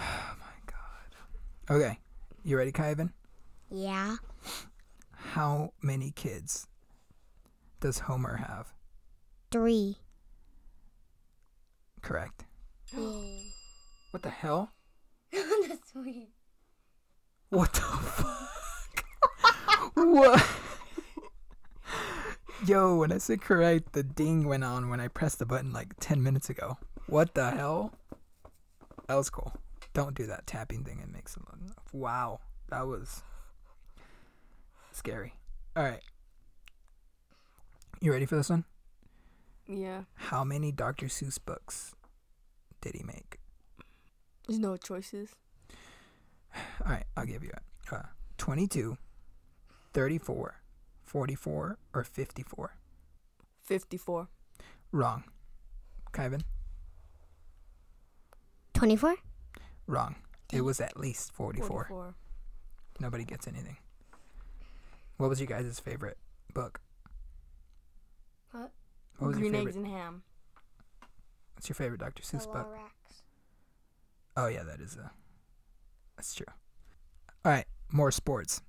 Oh 0.00 0.36
my 0.40 0.46
god. 0.66 1.76
Okay, 1.76 1.98
you 2.44 2.56
ready, 2.56 2.72
Kyvan? 2.72 3.10
Yeah. 3.74 4.18
How 5.10 5.72
many 5.82 6.12
kids 6.12 6.68
does 7.80 7.98
Homer 7.98 8.36
have? 8.36 8.72
Three. 9.50 9.96
Correct. 12.00 12.44
What 14.12 14.22
the 14.22 14.30
hell? 14.30 14.70
That's 15.32 15.92
weird. 15.92 16.28
What 17.48 17.72
the 17.72 17.80
fuck? 17.80 19.04
what? 19.94 20.46
Yo, 22.64 22.94
when 22.94 23.10
I 23.10 23.18
said 23.18 23.40
correct, 23.40 23.92
the 23.92 24.04
ding 24.04 24.46
went 24.46 24.62
on 24.62 24.88
when 24.88 25.00
I 25.00 25.08
pressed 25.08 25.40
the 25.40 25.46
button 25.46 25.72
like 25.72 25.94
10 25.98 26.22
minutes 26.22 26.48
ago. 26.48 26.78
What 27.08 27.34
the 27.34 27.50
hell? 27.50 27.92
That 29.08 29.16
was 29.16 29.30
cool. 29.30 29.52
Don't 29.94 30.14
do 30.14 30.26
that 30.26 30.46
tapping 30.46 30.84
thing. 30.84 31.00
It 31.02 31.12
makes 31.12 31.34
a 31.34 31.40
lot. 31.40 31.58
Wow. 31.92 32.38
That 32.70 32.86
was 32.86 33.24
scary. 34.96 35.34
All 35.76 35.82
right. 35.82 36.00
You 38.00 38.12
ready 38.12 38.26
for 38.26 38.36
this 38.36 38.50
one? 38.50 38.64
Yeah. 39.66 40.02
How 40.14 40.44
many 40.44 40.72
Dr. 40.72 41.06
Seuss 41.06 41.38
books 41.44 41.94
did 42.80 42.94
he 42.94 43.02
make? 43.02 43.38
There's 44.46 44.58
no 44.58 44.76
choices. 44.76 45.30
All 46.84 46.92
right, 46.92 47.04
I'll 47.16 47.24
give 47.26 47.42
you 47.42 47.50
it. 47.50 47.62
Uh, 47.90 48.02
22, 48.38 48.96
34, 49.92 50.60
44, 51.02 51.78
or 51.94 52.04
54? 52.04 52.76
54. 53.62 54.28
Wrong. 54.92 55.24
Kyvan? 56.12 56.42
24? 58.74 59.16
Wrong. 59.86 60.14
It 60.52 60.60
was 60.60 60.80
at 60.80 60.96
least 60.98 61.32
44. 61.32 61.68
44. 61.68 62.14
Nobody 63.00 63.24
gets 63.24 63.48
anything. 63.48 63.76
What 65.16 65.28
was 65.30 65.40
your 65.40 65.46
guys' 65.46 65.78
favorite 65.80 66.18
book? 66.52 66.80
What? 68.50 68.70
What 69.18 69.28
was 69.28 69.36
Green 69.38 69.52
your 69.54 69.62
eggs 69.62 69.76
and 69.76 69.86
ham. 69.86 70.22
What's 71.54 71.68
your 71.68 71.74
favorite 71.74 72.00
Dr. 72.00 72.22
Seuss 72.22 72.50
book? 72.52 72.68
Oh 74.36 74.48
yeah, 74.48 74.64
that 74.64 74.80
is 74.80 74.96
a. 74.96 75.10
That's 76.16 76.34
true. 76.34 76.46
All 77.44 77.52
right, 77.52 77.66
more 77.92 78.10
sports. 78.10 78.62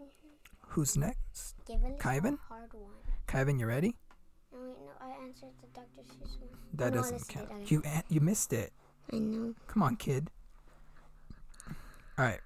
Mm-hmm. 0.00 0.70
Who's 0.72 0.96
next? 0.96 1.54
Kyvan? 1.68 2.38
hard 2.48 2.72
one. 2.72 2.90
Kyvan, 3.28 3.58
you 3.60 3.66
ready? 3.66 3.94
No, 4.52 4.58
wait, 4.60 4.76
no, 4.80 4.92
I 5.00 5.24
answered 5.24 5.50
the 5.60 5.68
Dr. 5.72 6.02
Seuss 6.02 6.40
one. 6.40 6.48
That 6.74 6.92
No, 6.94 7.00
doesn't 7.00 7.28
count. 7.28 7.70
You 7.70 7.82
an- 7.84 8.02
you 8.08 8.20
missed 8.20 8.52
it. 8.52 8.72
I 9.12 9.18
know. 9.18 9.54
Come 9.68 9.82
on, 9.82 9.96
kid. 9.96 10.30
All 12.18 12.24
right, 12.24 12.40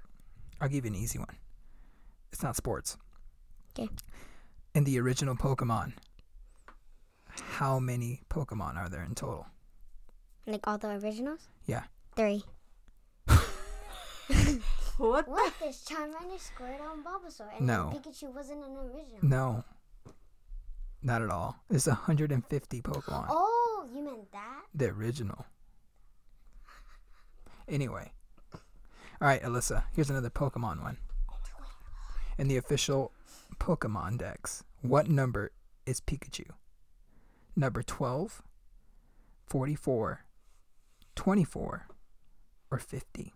I'll 0.61 0.69
give 0.69 0.85
you 0.85 0.91
an 0.91 0.97
easy 0.97 1.19
one. 1.19 1.37
It's 2.33 2.43
not 2.43 2.57
sports. 2.57 2.97
'Kay. 3.75 3.89
In 4.75 4.85
the 4.85 4.99
original 5.01 5.35
Pokemon, 5.37 5.95
how 7.59 7.79
many 7.79 8.23
Pokemon 8.29 8.77
are 8.77 8.89
there 8.89 9.03
in 9.05 9.15
total? 9.15 9.47
Like 10.47 10.67
all 10.67 10.79
the 10.79 10.89
originals? 10.91 11.49
Yeah. 11.67 11.85
Three. 12.17 12.43
What? 15.01 15.27
What? 15.29 15.55
There's 15.59 15.83
Charmander, 15.83 16.37
Squirtle, 16.39 16.93
and 16.93 17.03
Bulbasaur. 17.03 17.57
And 17.57 17.67
No. 17.67 17.91
Pikachu 17.95 18.35
wasn't 18.35 18.63
an 18.63 18.77
original. 18.77 19.19
No, 19.23 19.65
not 21.03 21.23
at 21.23 21.31
all. 21.31 21.57
There's 21.71 21.87
150 21.87 22.83
Pokemon. 22.83 23.27
Oh, 23.31 23.89
you 23.95 24.03
meant 24.05 24.31
that? 24.33 24.65
The 24.75 24.89
original. 24.91 25.47
Anyway. 27.67 28.13
All 28.53 29.29
right, 29.29 29.43
Alyssa, 29.43 29.85
here's 29.95 30.11
another 30.11 30.29
Pokemon 30.29 30.83
one. 30.83 30.99
In 32.37 32.49
the 32.49 32.59
official 32.59 33.13
Pokemon 33.59 34.19
Dex, 34.19 34.65
what 34.83 35.09
number 35.09 35.53
is 35.87 36.01
Pikachu? 36.01 36.47
Number 37.57 37.83
12, 37.83 38.43
44, 39.47 40.25
24, 41.17 41.87
or 42.71 42.79
50? 42.79 43.33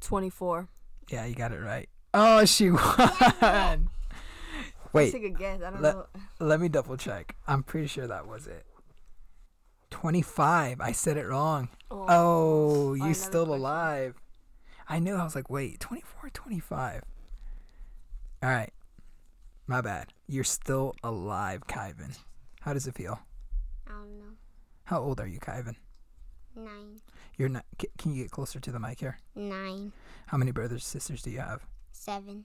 24. 0.00 0.68
Yeah, 1.10 1.26
you 1.26 1.34
got 1.34 1.52
it 1.52 1.60
right. 1.60 1.88
Oh, 2.14 2.44
she 2.44 2.70
won. 3.40 3.88
Wait, 4.92 5.12
Take 5.12 5.24
a 5.24 5.28
guess. 5.30 5.62
I 5.62 5.70
don't 5.70 5.82
let- 5.82 5.94
know. 5.94 6.06
let 6.40 6.60
me 6.60 6.68
double 6.68 6.96
check. 6.96 7.36
I'm 7.46 7.62
pretty 7.62 7.86
sure 7.86 8.06
that 8.06 8.26
was 8.26 8.46
it. 8.46 8.66
25. 9.90 10.80
I 10.80 10.92
said 10.92 11.16
it 11.16 11.26
wrong. 11.26 11.68
Oh, 11.90 12.06
oh 12.08 12.94
you 12.94 13.02
another 13.02 13.14
still 13.14 13.46
question. 13.46 13.60
alive. 13.60 14.14
I 14.90 14.98
knew. 14.98 15.14
I 15.14 15.24
was 15.24 15.34
like, 15.34 15.48
wait, 15.48 15.80
24, 15.80 16.30
25. 16.30 17.02
All 18.42 18.50
right. 18.50 18.72
My 19.66 19.80
bad. 19.80 20.12
You're 20.26 20.44
still 20.44 20.94
alive, 21.04 21.66
Kyvan. 21.68 22.18
How 22.62 22.72
does 22.74 22.86
it 22.86 22.94
feel? 22.94 23.20
I 23.86 23.90
don't 23.92 24.18
know. 24.18 24.32
How 24.84 25.00
old 25.00 25.20
are 25.20 25.26
you, 25.26 25.38
Kyvan? 25.38 25.76
Nine. 26.56 27.00
You're 27.38 27.48
not. 27.48 27.64
c- 27.80 27.88
Can 27.96 28.12
you 28.14 28.22
get 28.24 28.32
closer 28.32 28.58
to 28.58 28.72
the 28.72 28.80
mic 28.80 28.98
here? 29.00 29.18
Nine. 29.36 29.92
How 30.26 30.36
many 30.36 30.50
brothers 30.50 30.84
sisters 30.84 31.22
do 31.22 31.30
you 31.30 31.38
have? 31.38 31.64
Seven. 31.92 32.44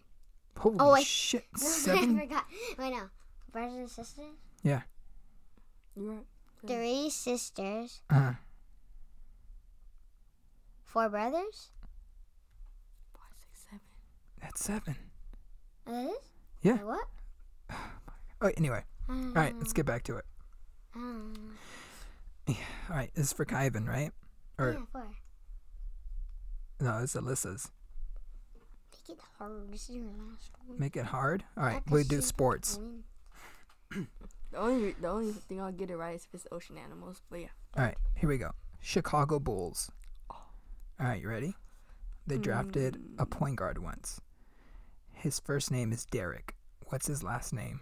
Holy 0.58 0.78
Oh, 0.80 0.94
wait. 0.94 1.06
shit! 1.06 1.46
I 1.56 1.60
Seven. 1.60 2.18
forgot. 2.20 2.46
Wait, 2.78 2.92
no. 2.92 3.10
Brothers 3.52 3.74
and 3.76 3.90
sisters? 3.90 4.26
yeah. 4.64 4.82
You're 5.96 6.12
right. 6.14 6.26
Three 6.68 7.10
sisters. 7.10 8.02
Uh 8.10 8.14
huh. 8.14 8.32
Four 10.84 11.10
brothers? 11.10 11.70
Five, 14.46 14.52
six, 14.58 14.66
seven. 14.66 14.96
that's 15.86 15.86
seven. 15.86 16.06
That 16.06 16.12
is? 16.12 16.32
Yeah. 16.62 16.74
Wait, 16.74 16.86
what? 16.86 17.08
Oh, 18.42 18.52
anyway. 18.58 18.84
All 19.10 19.16
All 19.16 19.32
right. 19.32 19.56
Let's 19.58 19.72
get 19.72 19.86
back 19.86 20.04
to 20.04 20.18
it. 20.18 20.26
Um, 20.94 21.56
yeah. 22.48 22.56
All 22.90 22.98
right. 22.98 23.10
This 23.16 23.28
is 23.28 23.34
for 23.34 23.46
Kyvan, 23.46 23.88
right? 23.88 24.12
Or 24.60 24.74
yeah, 24.74 24.86
four. 24.92 25.08
no? 26.82 26.98
It's 27.02 27.16
Alyssa's. 27.16 27.72
Make 29.08 29.18
it 29.18 29.24
hard. 29.40 29.72
This 29.72 29.90
is 29.90 29.96
your 29.96 30.06
last 30.06 30.52
one. 30.66 30.78
Make 30.78 30.98
it 30.98 31.06
hard. 31.06 31.46
All 31.58 31.64
Yeah, 31.64 31.80
We 31.90 32.04
she 32.04 32.10
do 32.10 32.22
sports. 32.22 32.80
The 34.52 34.62
only 34.62 34.96
the 35.02 35.08
only 35.10 35.34
thing 35.34 35.60
I'll 35.60 35.72
get 35.72 35.90
it 35.90 35.98
right 35.98 36.16
is 36.16 36.26
if 36.26 36.34
it's 36.34 36.48
ocean 36.50 36.78
animals. 36.78 37.22
But 37.30 37.42
yeah. 37.42 37.48
All 37.76 37.84
right, 37.84 37.98
here 38.16 38.30
we 38.30 38.38
go. 38.38 38.52
Chicago 38.80 39.38
Bulls. 39.38 39.92
All 40.30 40.38
right, 41.00 41.22
you 41.22 41.28
ready? 41.28 41.56
They 42.26 42.38
drafted 42.38 43.02
a 43.20 43.26
point 43.26 43.58
guard 43.58 43.78
once. 43.78 44.22
His 45.26 45.40
first 45.40 45.72
name 45.72 45.92
is 45.92 46.06
Derrick. 46.06 46.54
What's 46.90 47.08
his 47.08 47.24
last 47.24 47.52
name? 47.52 47.82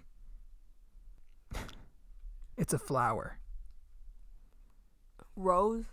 It's 2.55 2.71
a 2.71 2.79
flower. 2.79 3.39
Rose. 5.35 5.83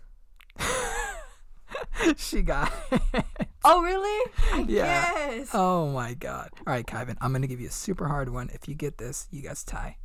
she 2.15 2.41
got 2.41 2.71
it. 2.91 3.25
Oh 3.65 3.81
really? 3.81 4.31
I 4.53 4.65
Yeah. 4.69 5.11
guess. 5.13 5.49
Oh 5.53 5.89
my 5.89 6.13
god. 6.13 6.51
All 6.59 6.71
right, 6.73 6.85
Kyvan, 6.85 7.17
I'm 7.19 7.31
going 7.31 7.41
to 7.41 7.47
give 7.49 7.59
you 7.59 7.67
a 7.67 7.71
super 7.71 8.07
hard 8.07 8.29
one. 8.31 8.49
If 8.53 8.69
you 8.69 8.75
get 8.75 8.97
this, 8.97 9.27
you 9.31 9.41
guys 9.41 9.65
tie. 9.65 9.97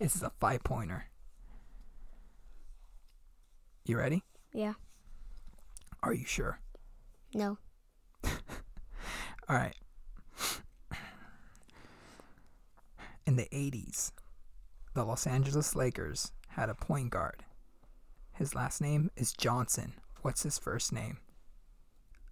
This 0.00 0.16
is 0.16 0.22
a 0.22 0.32
five 0.40 0.64
pointer. 0.64 1.04
You 3.84 3.98
ready? 3.98 4.24
Yeah. 4.52 4.72
Are 6.02 6.14
you 6.14 6.24
sure? 6.24 6.58
No. 7.34 7.58
All 8.24 8.30
right. 9.56 9.74
In 13.26 13.36
the 13.36 13.48
80s, 13.52 14.12
the 14.94 15.04
Los 15.04 15.26
Angeles 15.26 15.76
Lakers 15.76 16.32
had 16.48 16.68
a 16.68 16.74
point 16.74 17.10
guard. 17.10 17.44
His 18.32 18.54
last 18.54 18.80
name 18.80 19.10
is 19.16 19.32
Johnson. 19.32 19.94
What's 20.22 20.42
his 20.42 20.58
first 20.58 20.92
name? 20.92 21.18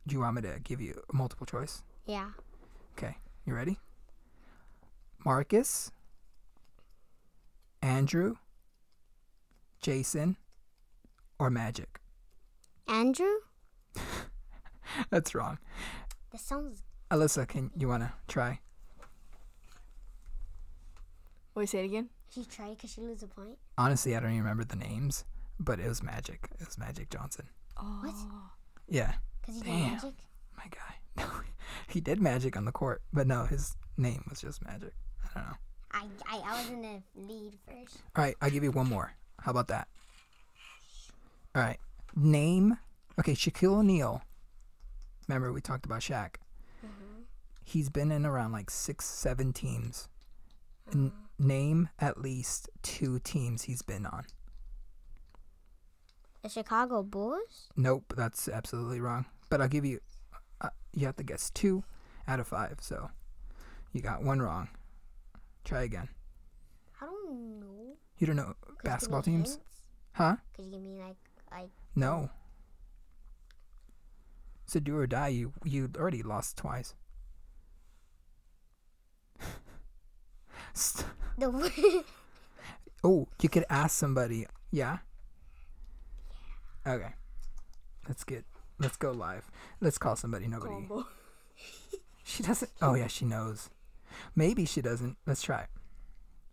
Do 0.07 0.14
you 0.14 0.20
want 0.20 0.37
me 0.37 0.42
to 0.42 0.59
give 0.62 0.81
you 0.81 1.00
a 1.12 1.16
multiple 1.16 1.46
choice? 1.46 1.83
Yeah. 2.07 2.31
Okay, 2.98 3.16
you 3.44 3.55
ready? 3.55 3.79
Marcus, 5.24 5.92
Andrew, 7.83 8.37
Jason, 9.81 10.37
or 11.38 11.50
Magic? 11.50 12.00
Andrew? 12.88 13.37
That's 15.11 15.35
wrong. 15.35 15.59
That 16.33 16.40
sounds. 16.40 16.83
Alyssa, 17.11 17.46
can 17.46 17.70
you 17.76 17.88
want 17.88 18.03
to 18.03 18.12
try? 18.29 18.61
Wait, 21.61 21.68
say 21.68 21.81
it 21.81 21.85
again. 21.85 22.09
She 22.35 22.42
tried 22.46 22.70
because 22.70 22.90
she 22.90 23.03
lose 23.03 23.23
a 23.23 23.27
point. 23.27 23.59
Honestly, 23.77 24.16
I 24.16 24.20
don't 24.20 24.31
even 24.31 24.44
remember 24.44 24.64
the 24.64 24.77
names, 24.77 25.27
but 25.59 25.79
it 25.79 25.87
was 25.87 26.03
Magic. 26.03 26.49
It 26.59 26.66
was 26.66 26.79
Magic 26.79 27.11
Johnson. 27.11 27.46
Oh. 27.77 28.03
Yeah, 28.88 29.12
Because 29.42 29.57
he 29.57 29.61
did 29.62 29.70
magic. 29.92 30.14
my 30.57 30.64
guy. 30.70 30.94
No, 31.18 31.27
he 31.88 32.01
did 32.01 32.18
Magic 32.18 32.57
on 32.57 32.64
the 32.64 32.73
court, 32.73 33.03
but 33.12 33.27
no, 33.27 33.44
his 33.44 33.77
name 33.99 34.25
was 34.31 34.40
just 34.40 34.64
Magic. 34.64 34.94
I 35.23 35.38
don't 35.38 35.49
know. 35.49 35.57
I, 35.92 36.07
I, 36.27 36.38
I 36.51 36.62
was 36.62 36.70
in 36.70 36.81
the 36.81 37.03
lead 37.14 37.59
first. 37.68 37.99
All 38.16 38.25
right, 38.25 38.35
I'll 38.40 38.49
give 38.49 38.64
you 38.64 38.70
one 38.70 38.88
more. 38.88 39.12
How 39.40 39.51
about 39.51 39.68
that? 39.68 39.87
All 41.55 41.61
right, 41.62 41.79
name. 42.16 42.79
Okay, 43.18 43.35
Shaquille 43.35 43.81
O'Neal. 43.81 44.23
Remember 45.29 45.53
we 45.53 45.61
talked 45.61 45.85
about 45.85 46.01
Shaq. 46.01 46.37
Mhm. 46.83 47.25
He's 47.66 47.90
been 47.90 48.11
in 48.11 48.25
around 48.25 48.53
like 48.53 48.70
six, 48.70 49.05
seven 49.05 49.53
teams. 49.53 50.09
N- 50.94 51.12
name 51.40 51.88
at 51.98 52.20
least 52.20 52.68
two 52.83 53.18
teams 53.18 53.62
he's 53.62 53.83
been 53.83 54.07
on. 54.07 54.24
The 56.42 56.48
Chicago 56.48 57.03
Bulls? 57.03 57.68
Nope, 57.76 58.14
that's 58.16 58.48
absolutely 58.48 59.00
wrong. 59.00 59.26
But 59.48 59.61
I'll 59.61 59.68
give 59.68 59.85
you. 59.85 60.00
Uh, 60.61 60.68
you 60.92 61.07
have 61.07 61.16
to 61.16 61.24
guess 61.24 61.50
two 61.50 61.83
out 62.29 62.40
of 62.40 62.46
five. 62.46 62.79
So 62.81 63.11
you 63.92 64.00
got 64.00 64.22
one 64.22 64.40
wrong. 64.40 64.68
Try 65.64 65.83
again. 65.83 66.09
I 67.00 67.07
don't 67.07 67.61
know. 67.61 67.96
You 68.18 68.26
don't 68.26 68.37
know 68.37 68.55
Could 68.64 68.85
basketball 68.85 69.22
teams, 69.22 69.55
hints? 69.55 69.64
huh? 70.12 70.37
Could 70.55 70.66
you 70.66 70.70
give 70.72 70.83
me 70.83 70.98
like 71.00 71.16
like 71.50 71.70
No. 71.96 72.31
So 74.66 74.79
do 74.81 74.96
or 74.96 75.07
die. 75.07 75.29
You 75.29 75.53
you 75.64 75.90
already 75.98 76.22
lost 76.22 76.57
twice. 76.57 76.94
The 81.40 82.05
oh, 83.05 83.29
you 83.40 83.48
could 83.48 83.64
ask 83.70 83.96
somebody. 83.96 84.46
Yeah. 84.70 84.98
Okay. 86.87 87.14
Let's 88.07 88.24
get. 88.24 88.44
Let's 88.79 88.96
go 88.96 89.11
live. 89.11 89.50
Let's 89.81 89.98
call 89.98 90.16
somebody. 90.16 90.46
Nobody. 90.46 90.87
She 92.22 92.44
doesn't. 92.44 92.70
Oh 92.81 92.94
yeah, 92.94 93.09
she 93.09 93.24
knows. 93.24 93.70
Maybe 94.37 94.64
she 94.64 94.81
doesn't. 94.81 95.16
Let's 95.26 95.42
try. 95.42 95.66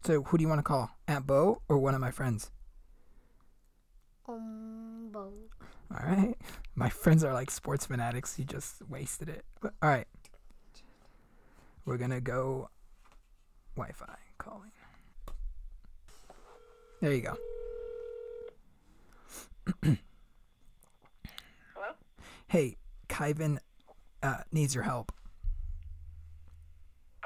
So 0.03 0.23
who 0.23 0.37
do 0.37 0.41
you 0.41 0.47
want 0.47 0.57
to 0.59 0.63
call? 0.63 0.89
Aunt 1.07 1.27
Bo 1.27 1.61
or 1.69 1.77
one 1.77 1.93
of 1.93 2.01
my 2.01 2.09
friends? 2.09 2.49
um, 4.27 5.09
bow. 5.11 5.31
All 5.91 6.05
right. 6.05 6.35
My 6.75 6.89
friends 6.89 7.23
are 7.23 7.33
like 7.33 7.49
sports 7.49 7.85
fanatics. 7.85 8.37
You 8.37 8.45
just 8.45 8.81
wasted 8.89 9.29
it. 9.29 9.45
But, 9.61 9.73
all 9.81 9.89
right. 9.89 10.07
We're 11.85 11.97
gonna 11.97 12.19
go 12.21 12.69
Wi-Fi 13.75 14.17
calling. 14.37 14.71
There 16.99 17.13
you 17.13 17.21
go. 17.21 17.37
Hello? 19.83 19.97
Hey, 22.47 22.77
Kyvan 23.07 23.59
uh, 24.23 24.37
needs 24.51 24.73
your 24.73 24.83
help. 24.83 25.11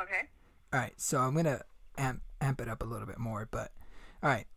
Okay. 0.02 0.28
All 0.74 0.80
right, 0.80 0.94
so 0.98 1.20
I'm 1.20 1.36
gonna 1.36 1.62
amp 1.98 2.22
amp 2.42 2.60
it 2.60 2.68
up 2.68 2.82
a 2.82 2.86
little 2.86 3.08
bit 3.08 3.20
more, 3.20 3.48
but 3.50 3.72
all 4.22 4.30
right. 4.30 4.48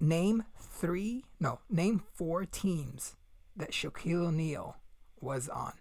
Name 0.00 0.44
three, 0.60 1.24
no, 1.40 1.58
name 1.68 2.02
four 2.14 2.44
teams 2.44 3.16
that 3.56 3.72
Shaquille 3.72 4.28
O'Neal 4.28 4.76
was 5.20 5.48
on. 5.48 5.72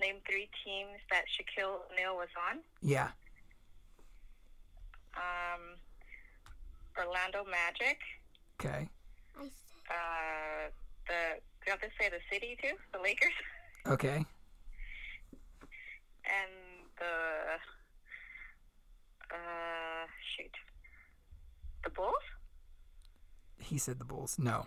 Name 0.00 0.16
three 0.28 0.50
teams 0.64 0.98
that 1.10 1.22
Shaquille 1.30 1.76
O'Neal 1.92 2.16
was 2.16 2.28
on. 2.50 2.58
Yeah, 2.82 3.10
Um, 5.16 5.76
Orlando 6.98 7.44
Magic. 7.50 7.98
okay, 8.60 8.88
I 9.36 9.42
said 9.42 9.50
Uh, 9.90 10.70
the 11.08 11.40
do 11.64 11.66
you 11.66 11.72
have 11.72 11.80
to 11.80 11.88
say 11.98 12.08
the 12.08 12.20
city 12.30 12.56
too? 12.60 12.74
The 12.92 12.98
Lakers 13.00 13.32
okay, 13.86 14.24
and 16.24 16.50
the 16.98 17.58
uh 19.34 20.06
shoot, 20.36 20.50
the 21.84 21.90
Bulls. 21.90 22.14
he 23.60 23.78
said 23.78 23.98
the 23.98 24.04
Bulls. 24.04 24.38
No. 24.38 24.66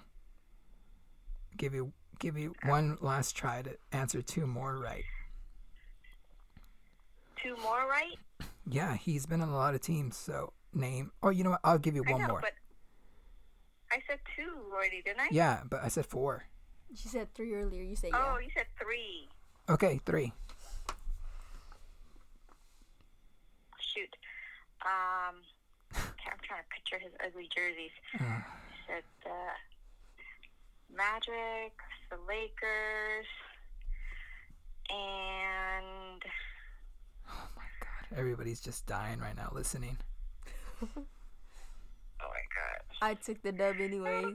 Give 1.58 1.74
you 1.74 1.92
give 2.20 2.38
you 2.38 2.54
one 2.66 2.98
last 3.02 3.36
try 3.36 3.62
to 3.62 3.78
answer 3.92 4.22
two 4.22 4.46
more 4.48 4.78
right. 4.78 5.04
Two 7.42 7.56
more, 7.62 7.88
right? 7.90 8.18
Yeah, 8.68 8.96
he's 8.96 9.26
been 9.26 9.42
on 9.42 9.50
a 9.50 9.56
lot 9.56 9.76
of 9.76 9.82
teams, 9.82 10.18
so 10.18 10.54
name. 10.74 11.12
Oh, 11.22 11.30
you 11.30 11.44
know 11.44 11.52
what? 11.52 11.60
I'll 11.64 11.78
give 11.78 11.96
you 11.96 12.04
I 12.08 12.12
one 12.12 12.22
know, 12.22 12.28
more. 12.30 12.42
but 12.42 12.54
I 13.92 14.00
said 14.08 14.20
two 14.36 14.52
already, 14.74 15.02
didn't 15.04 15.22
I? 15.22 15.28
Yeah, 15.32 15.62
but 15.70 15.84
I 15.84 15.88
said 15.88 16.06
four. 16.06 16.46
She 16.96 17.08
said 17.08 17.34
three 17.34 17.54
earlier. 17.54 17.84
You 17.84 17.96
said 17.96 18.12
yeah. 18.14 18.34
Oh, 18.36 18.40
you 18.40 18.50
said 18.56 18.66
three. 18.82 19.28
Okay, 19.70 20.00
three. 20.06 20.34
Shoot. 23.80 24.16
Um, 24.82 25.36
I'm 25.94 26.40
trying 26.44 26.62
to 26.62 26.70
picture 26.74 27.00
his 27.00 27.12
ugly 27.26 27.50
jerseys. 27.56 27.92
Uh, 28.20 28.42
said 28.88 29.04
the 29.24 30.96
Magic, 30.96 31.74
the 32.10 32.18
Lakers, 32.28 33.26
and 34.90 36.22
my 36.22 36.24
God, 36.24 36.55
everybody's 38.16 38.60
just 38.60 38.86
dying 38.86 39.20
right 39.20 39.36
now 39.36 39.52
listening. 39.54 39.98
oh 40.84 40.88
my 40.96 42.22
god, 42.22 42.82
I 43.02 43.14
took 43.14 43.42
the 43.42 43.52
dub 43.52 43.76
oh 43.80 43.84
anyways. 43.84 44.24
no, 44.24 44.32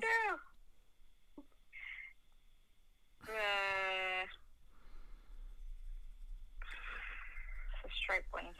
the 3.26 3.32
the 7.82 7.88
stripe 8.02 8.24
ones. 8.32 8.54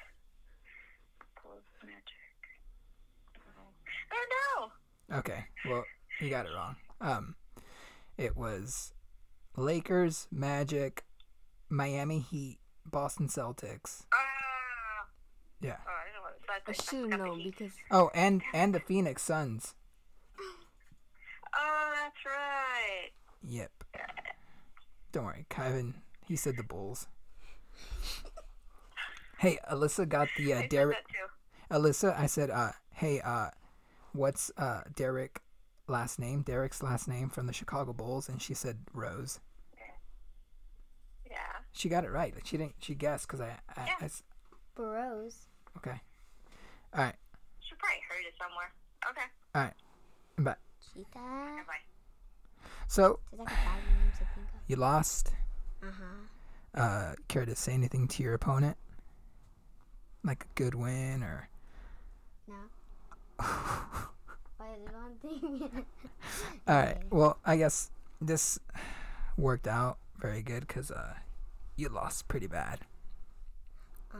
Magic. 1.82 2.04
Oh 4.12 4.70
no! 5.10 5.18
Okay, 5.18 5.44
well, 5.68 5.84
you 6.20 6.30
got 6.30 6.46
it 6.46 6.50
wrong. 6.54 6.76
Um, 7.00 7.34
it 8.18 8.36
was 8.36 8.92
Lakers, 9.56 10.28
Magic, 10.30 11.04
Miami 11.68 12.20
Heat, 12.20 12.58
Boston 12.84 13.28
Celtics. 13.28 14.04
Ah! 14.12 14.19
Yeah. 15.60 15.76
Oh, 15.86 15.90
I 15.90 16.04
didn't 16.04 16.14
know 16.16 16.22
what. 16.22 16.38
I 16.48 16.70
I 16.70 16.72
should 16.72 17.10
have 17.12 17.20
known 17.20 17.42
because 17.44 17.72
Oh, 17.90 18.10
and 18.14 18.42
and 18.54 18.74
the 18.74 18.80
Phoenix 18.80 19.22
Suns. 19.22 19.74
Oh, 21.52 21.92
that's 21.96 22.24
right. 22.24 23.10
Yep. 23.48 23.70
Don't 25.10 25.24
worry, 25.24 25.46
Kyvan. 25.50 25.94
He 26.26 26.36
said 26.36 26.56
the 26.56 26.62
Bulls. 26.62 27.08
Hey, 29.38 29.58
Alyssa 29.70 30.08
got 30.08 30.28
the 30.36 30.52
uh, 30.54 30.62
Derrick. 30.68 30.98
Alyssa, 31.70 32.16
I 32.18 32.26
said, 32.26 32.50
uh, 32.50 32.70
hey, 32.94 33.20
uh, 33.20 33.48
what's 34.12 34.52
uh 34.58 34.82
Derrick 34.94 35.40
last 35.88 36.18
name? 36.20 36.42
Derrick's 36.42 36.82
last 36.84 37.08
name 37.08 37.28
from 37.30 37.46
the 37.48 37.52
Chicago 37.52 37.92
Bulls, 37.92 38.28
and 38.28 38.40
she 38.40 38.54
said 38.54 38.78
Rose. 38.94 39.40
Yeah. 41.28 41.36
She 41.72 41.88
got 41.88 42.04
it 42.04 42.10
right. 42.10 42.32
Like 42.34 42.46
she 42.46 42.56
didn't. 42.58 42.74
She 42.80 42.94
guessed 42.94 43.26
because 43.26 43.40
I, 43.40 43.56
I, 43.76 43.86
Yeah. 43.86 43.94
I 44.00 44.04
s- 44.04 44.22
Burrows. 44.76 45.46
Okay. 45.76 46.00
All 46.94 47.04
right. 47.04 47.14
She 47.60 47.74
probably 47.76 48.00
heard 48.08 48.24
it 48.26 48.34
somewhere. 48.38 48.72
Okay. 49.10 49.26
All 49.54 49.62
right. 49.62 49.74
But 50.38 50.58
Cheetah. 50.92 51.64
Bye. 51.66 52.66
so 52.88 53.20
There's 53.30 53.40
like 53.40 53.48
five 53.48 53.82
names 54.02 54.14
I 54.20 54.34
think 54.34 54.46
you 54.66 54.76
lost. 54.76 55.32
Uh 55.82 55.86
huh. 55.86 56.80
Uh, 56.80 57.14
care 57.28 57.44
to 57.44 57.56
say 57.56 57.72
anything 57.72 58.06
to 58.08 58.22
your 58.22 58.34
opponent? 58.34 58.76
Like 60.22 60.44
a 60.44 60.54
good 60.54 60.74
win 60.74 61.22
or? 61.22 61.48
No. 62.46 62.54
Why 64.58 64.66
one 64.92 65.16
thing? 65.22 65.84
All 66.68 66.76
right. 66.76 66.98
Well, 67.10 67.38
I 67.44 67.56
guess 67.56 67.90
this 68.20 68.58
worked 69.36 69.66
out 69.66 69.98
very 70.20 70.42
good 70.42 70.66
because 70.66 70.90
uh, 70.90 71.14
you 71.76 71.88
lost 71.88 72.28
pretty 72.28 72.46
bad. 72.46 72.80
Uh 74.12 74.18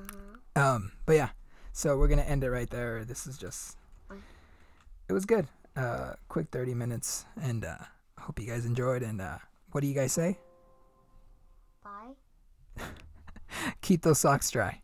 huh. 0.56 0.60
Um, 0.60 0.92
but 1.06 1.16
yeah, 1.16 1.28
so 1.80 1.96
we're 1.96 2.08
gonna 2.08 2.20
end 2.20 2.44
it 2.44 2.50
right 2.50 2.68
there. 2.68 3.06
This 3.06 3.26
is 3.26 3.38
just, 3.38 3.78
it 5.08 5.14
was 5.14 5.24
good. 5.24 5.46
Uh, 5.74 6.12
quick 6.28 6.48
thirty 6.52 6.74
minutes, 6.74 7.24
and 7.40 7.64
uh, 7.64 7.78
hope 8.18 8.38
you 8.38 8.46
guys 8.46 8.66
enjoyed. 8.66 9.02
And 9.02 9.18
uh, 9.18 9.38
what 9.72 9.80
do 9.80 9.86
you 9.86 9.94
guys 9.94 10.12
say? 10.12 10.36
Bye. 11.82 12.84
Keep 13.80 14.02
those 14.02 14.18
socks 14.18 14.50
dry. 14.50 14.82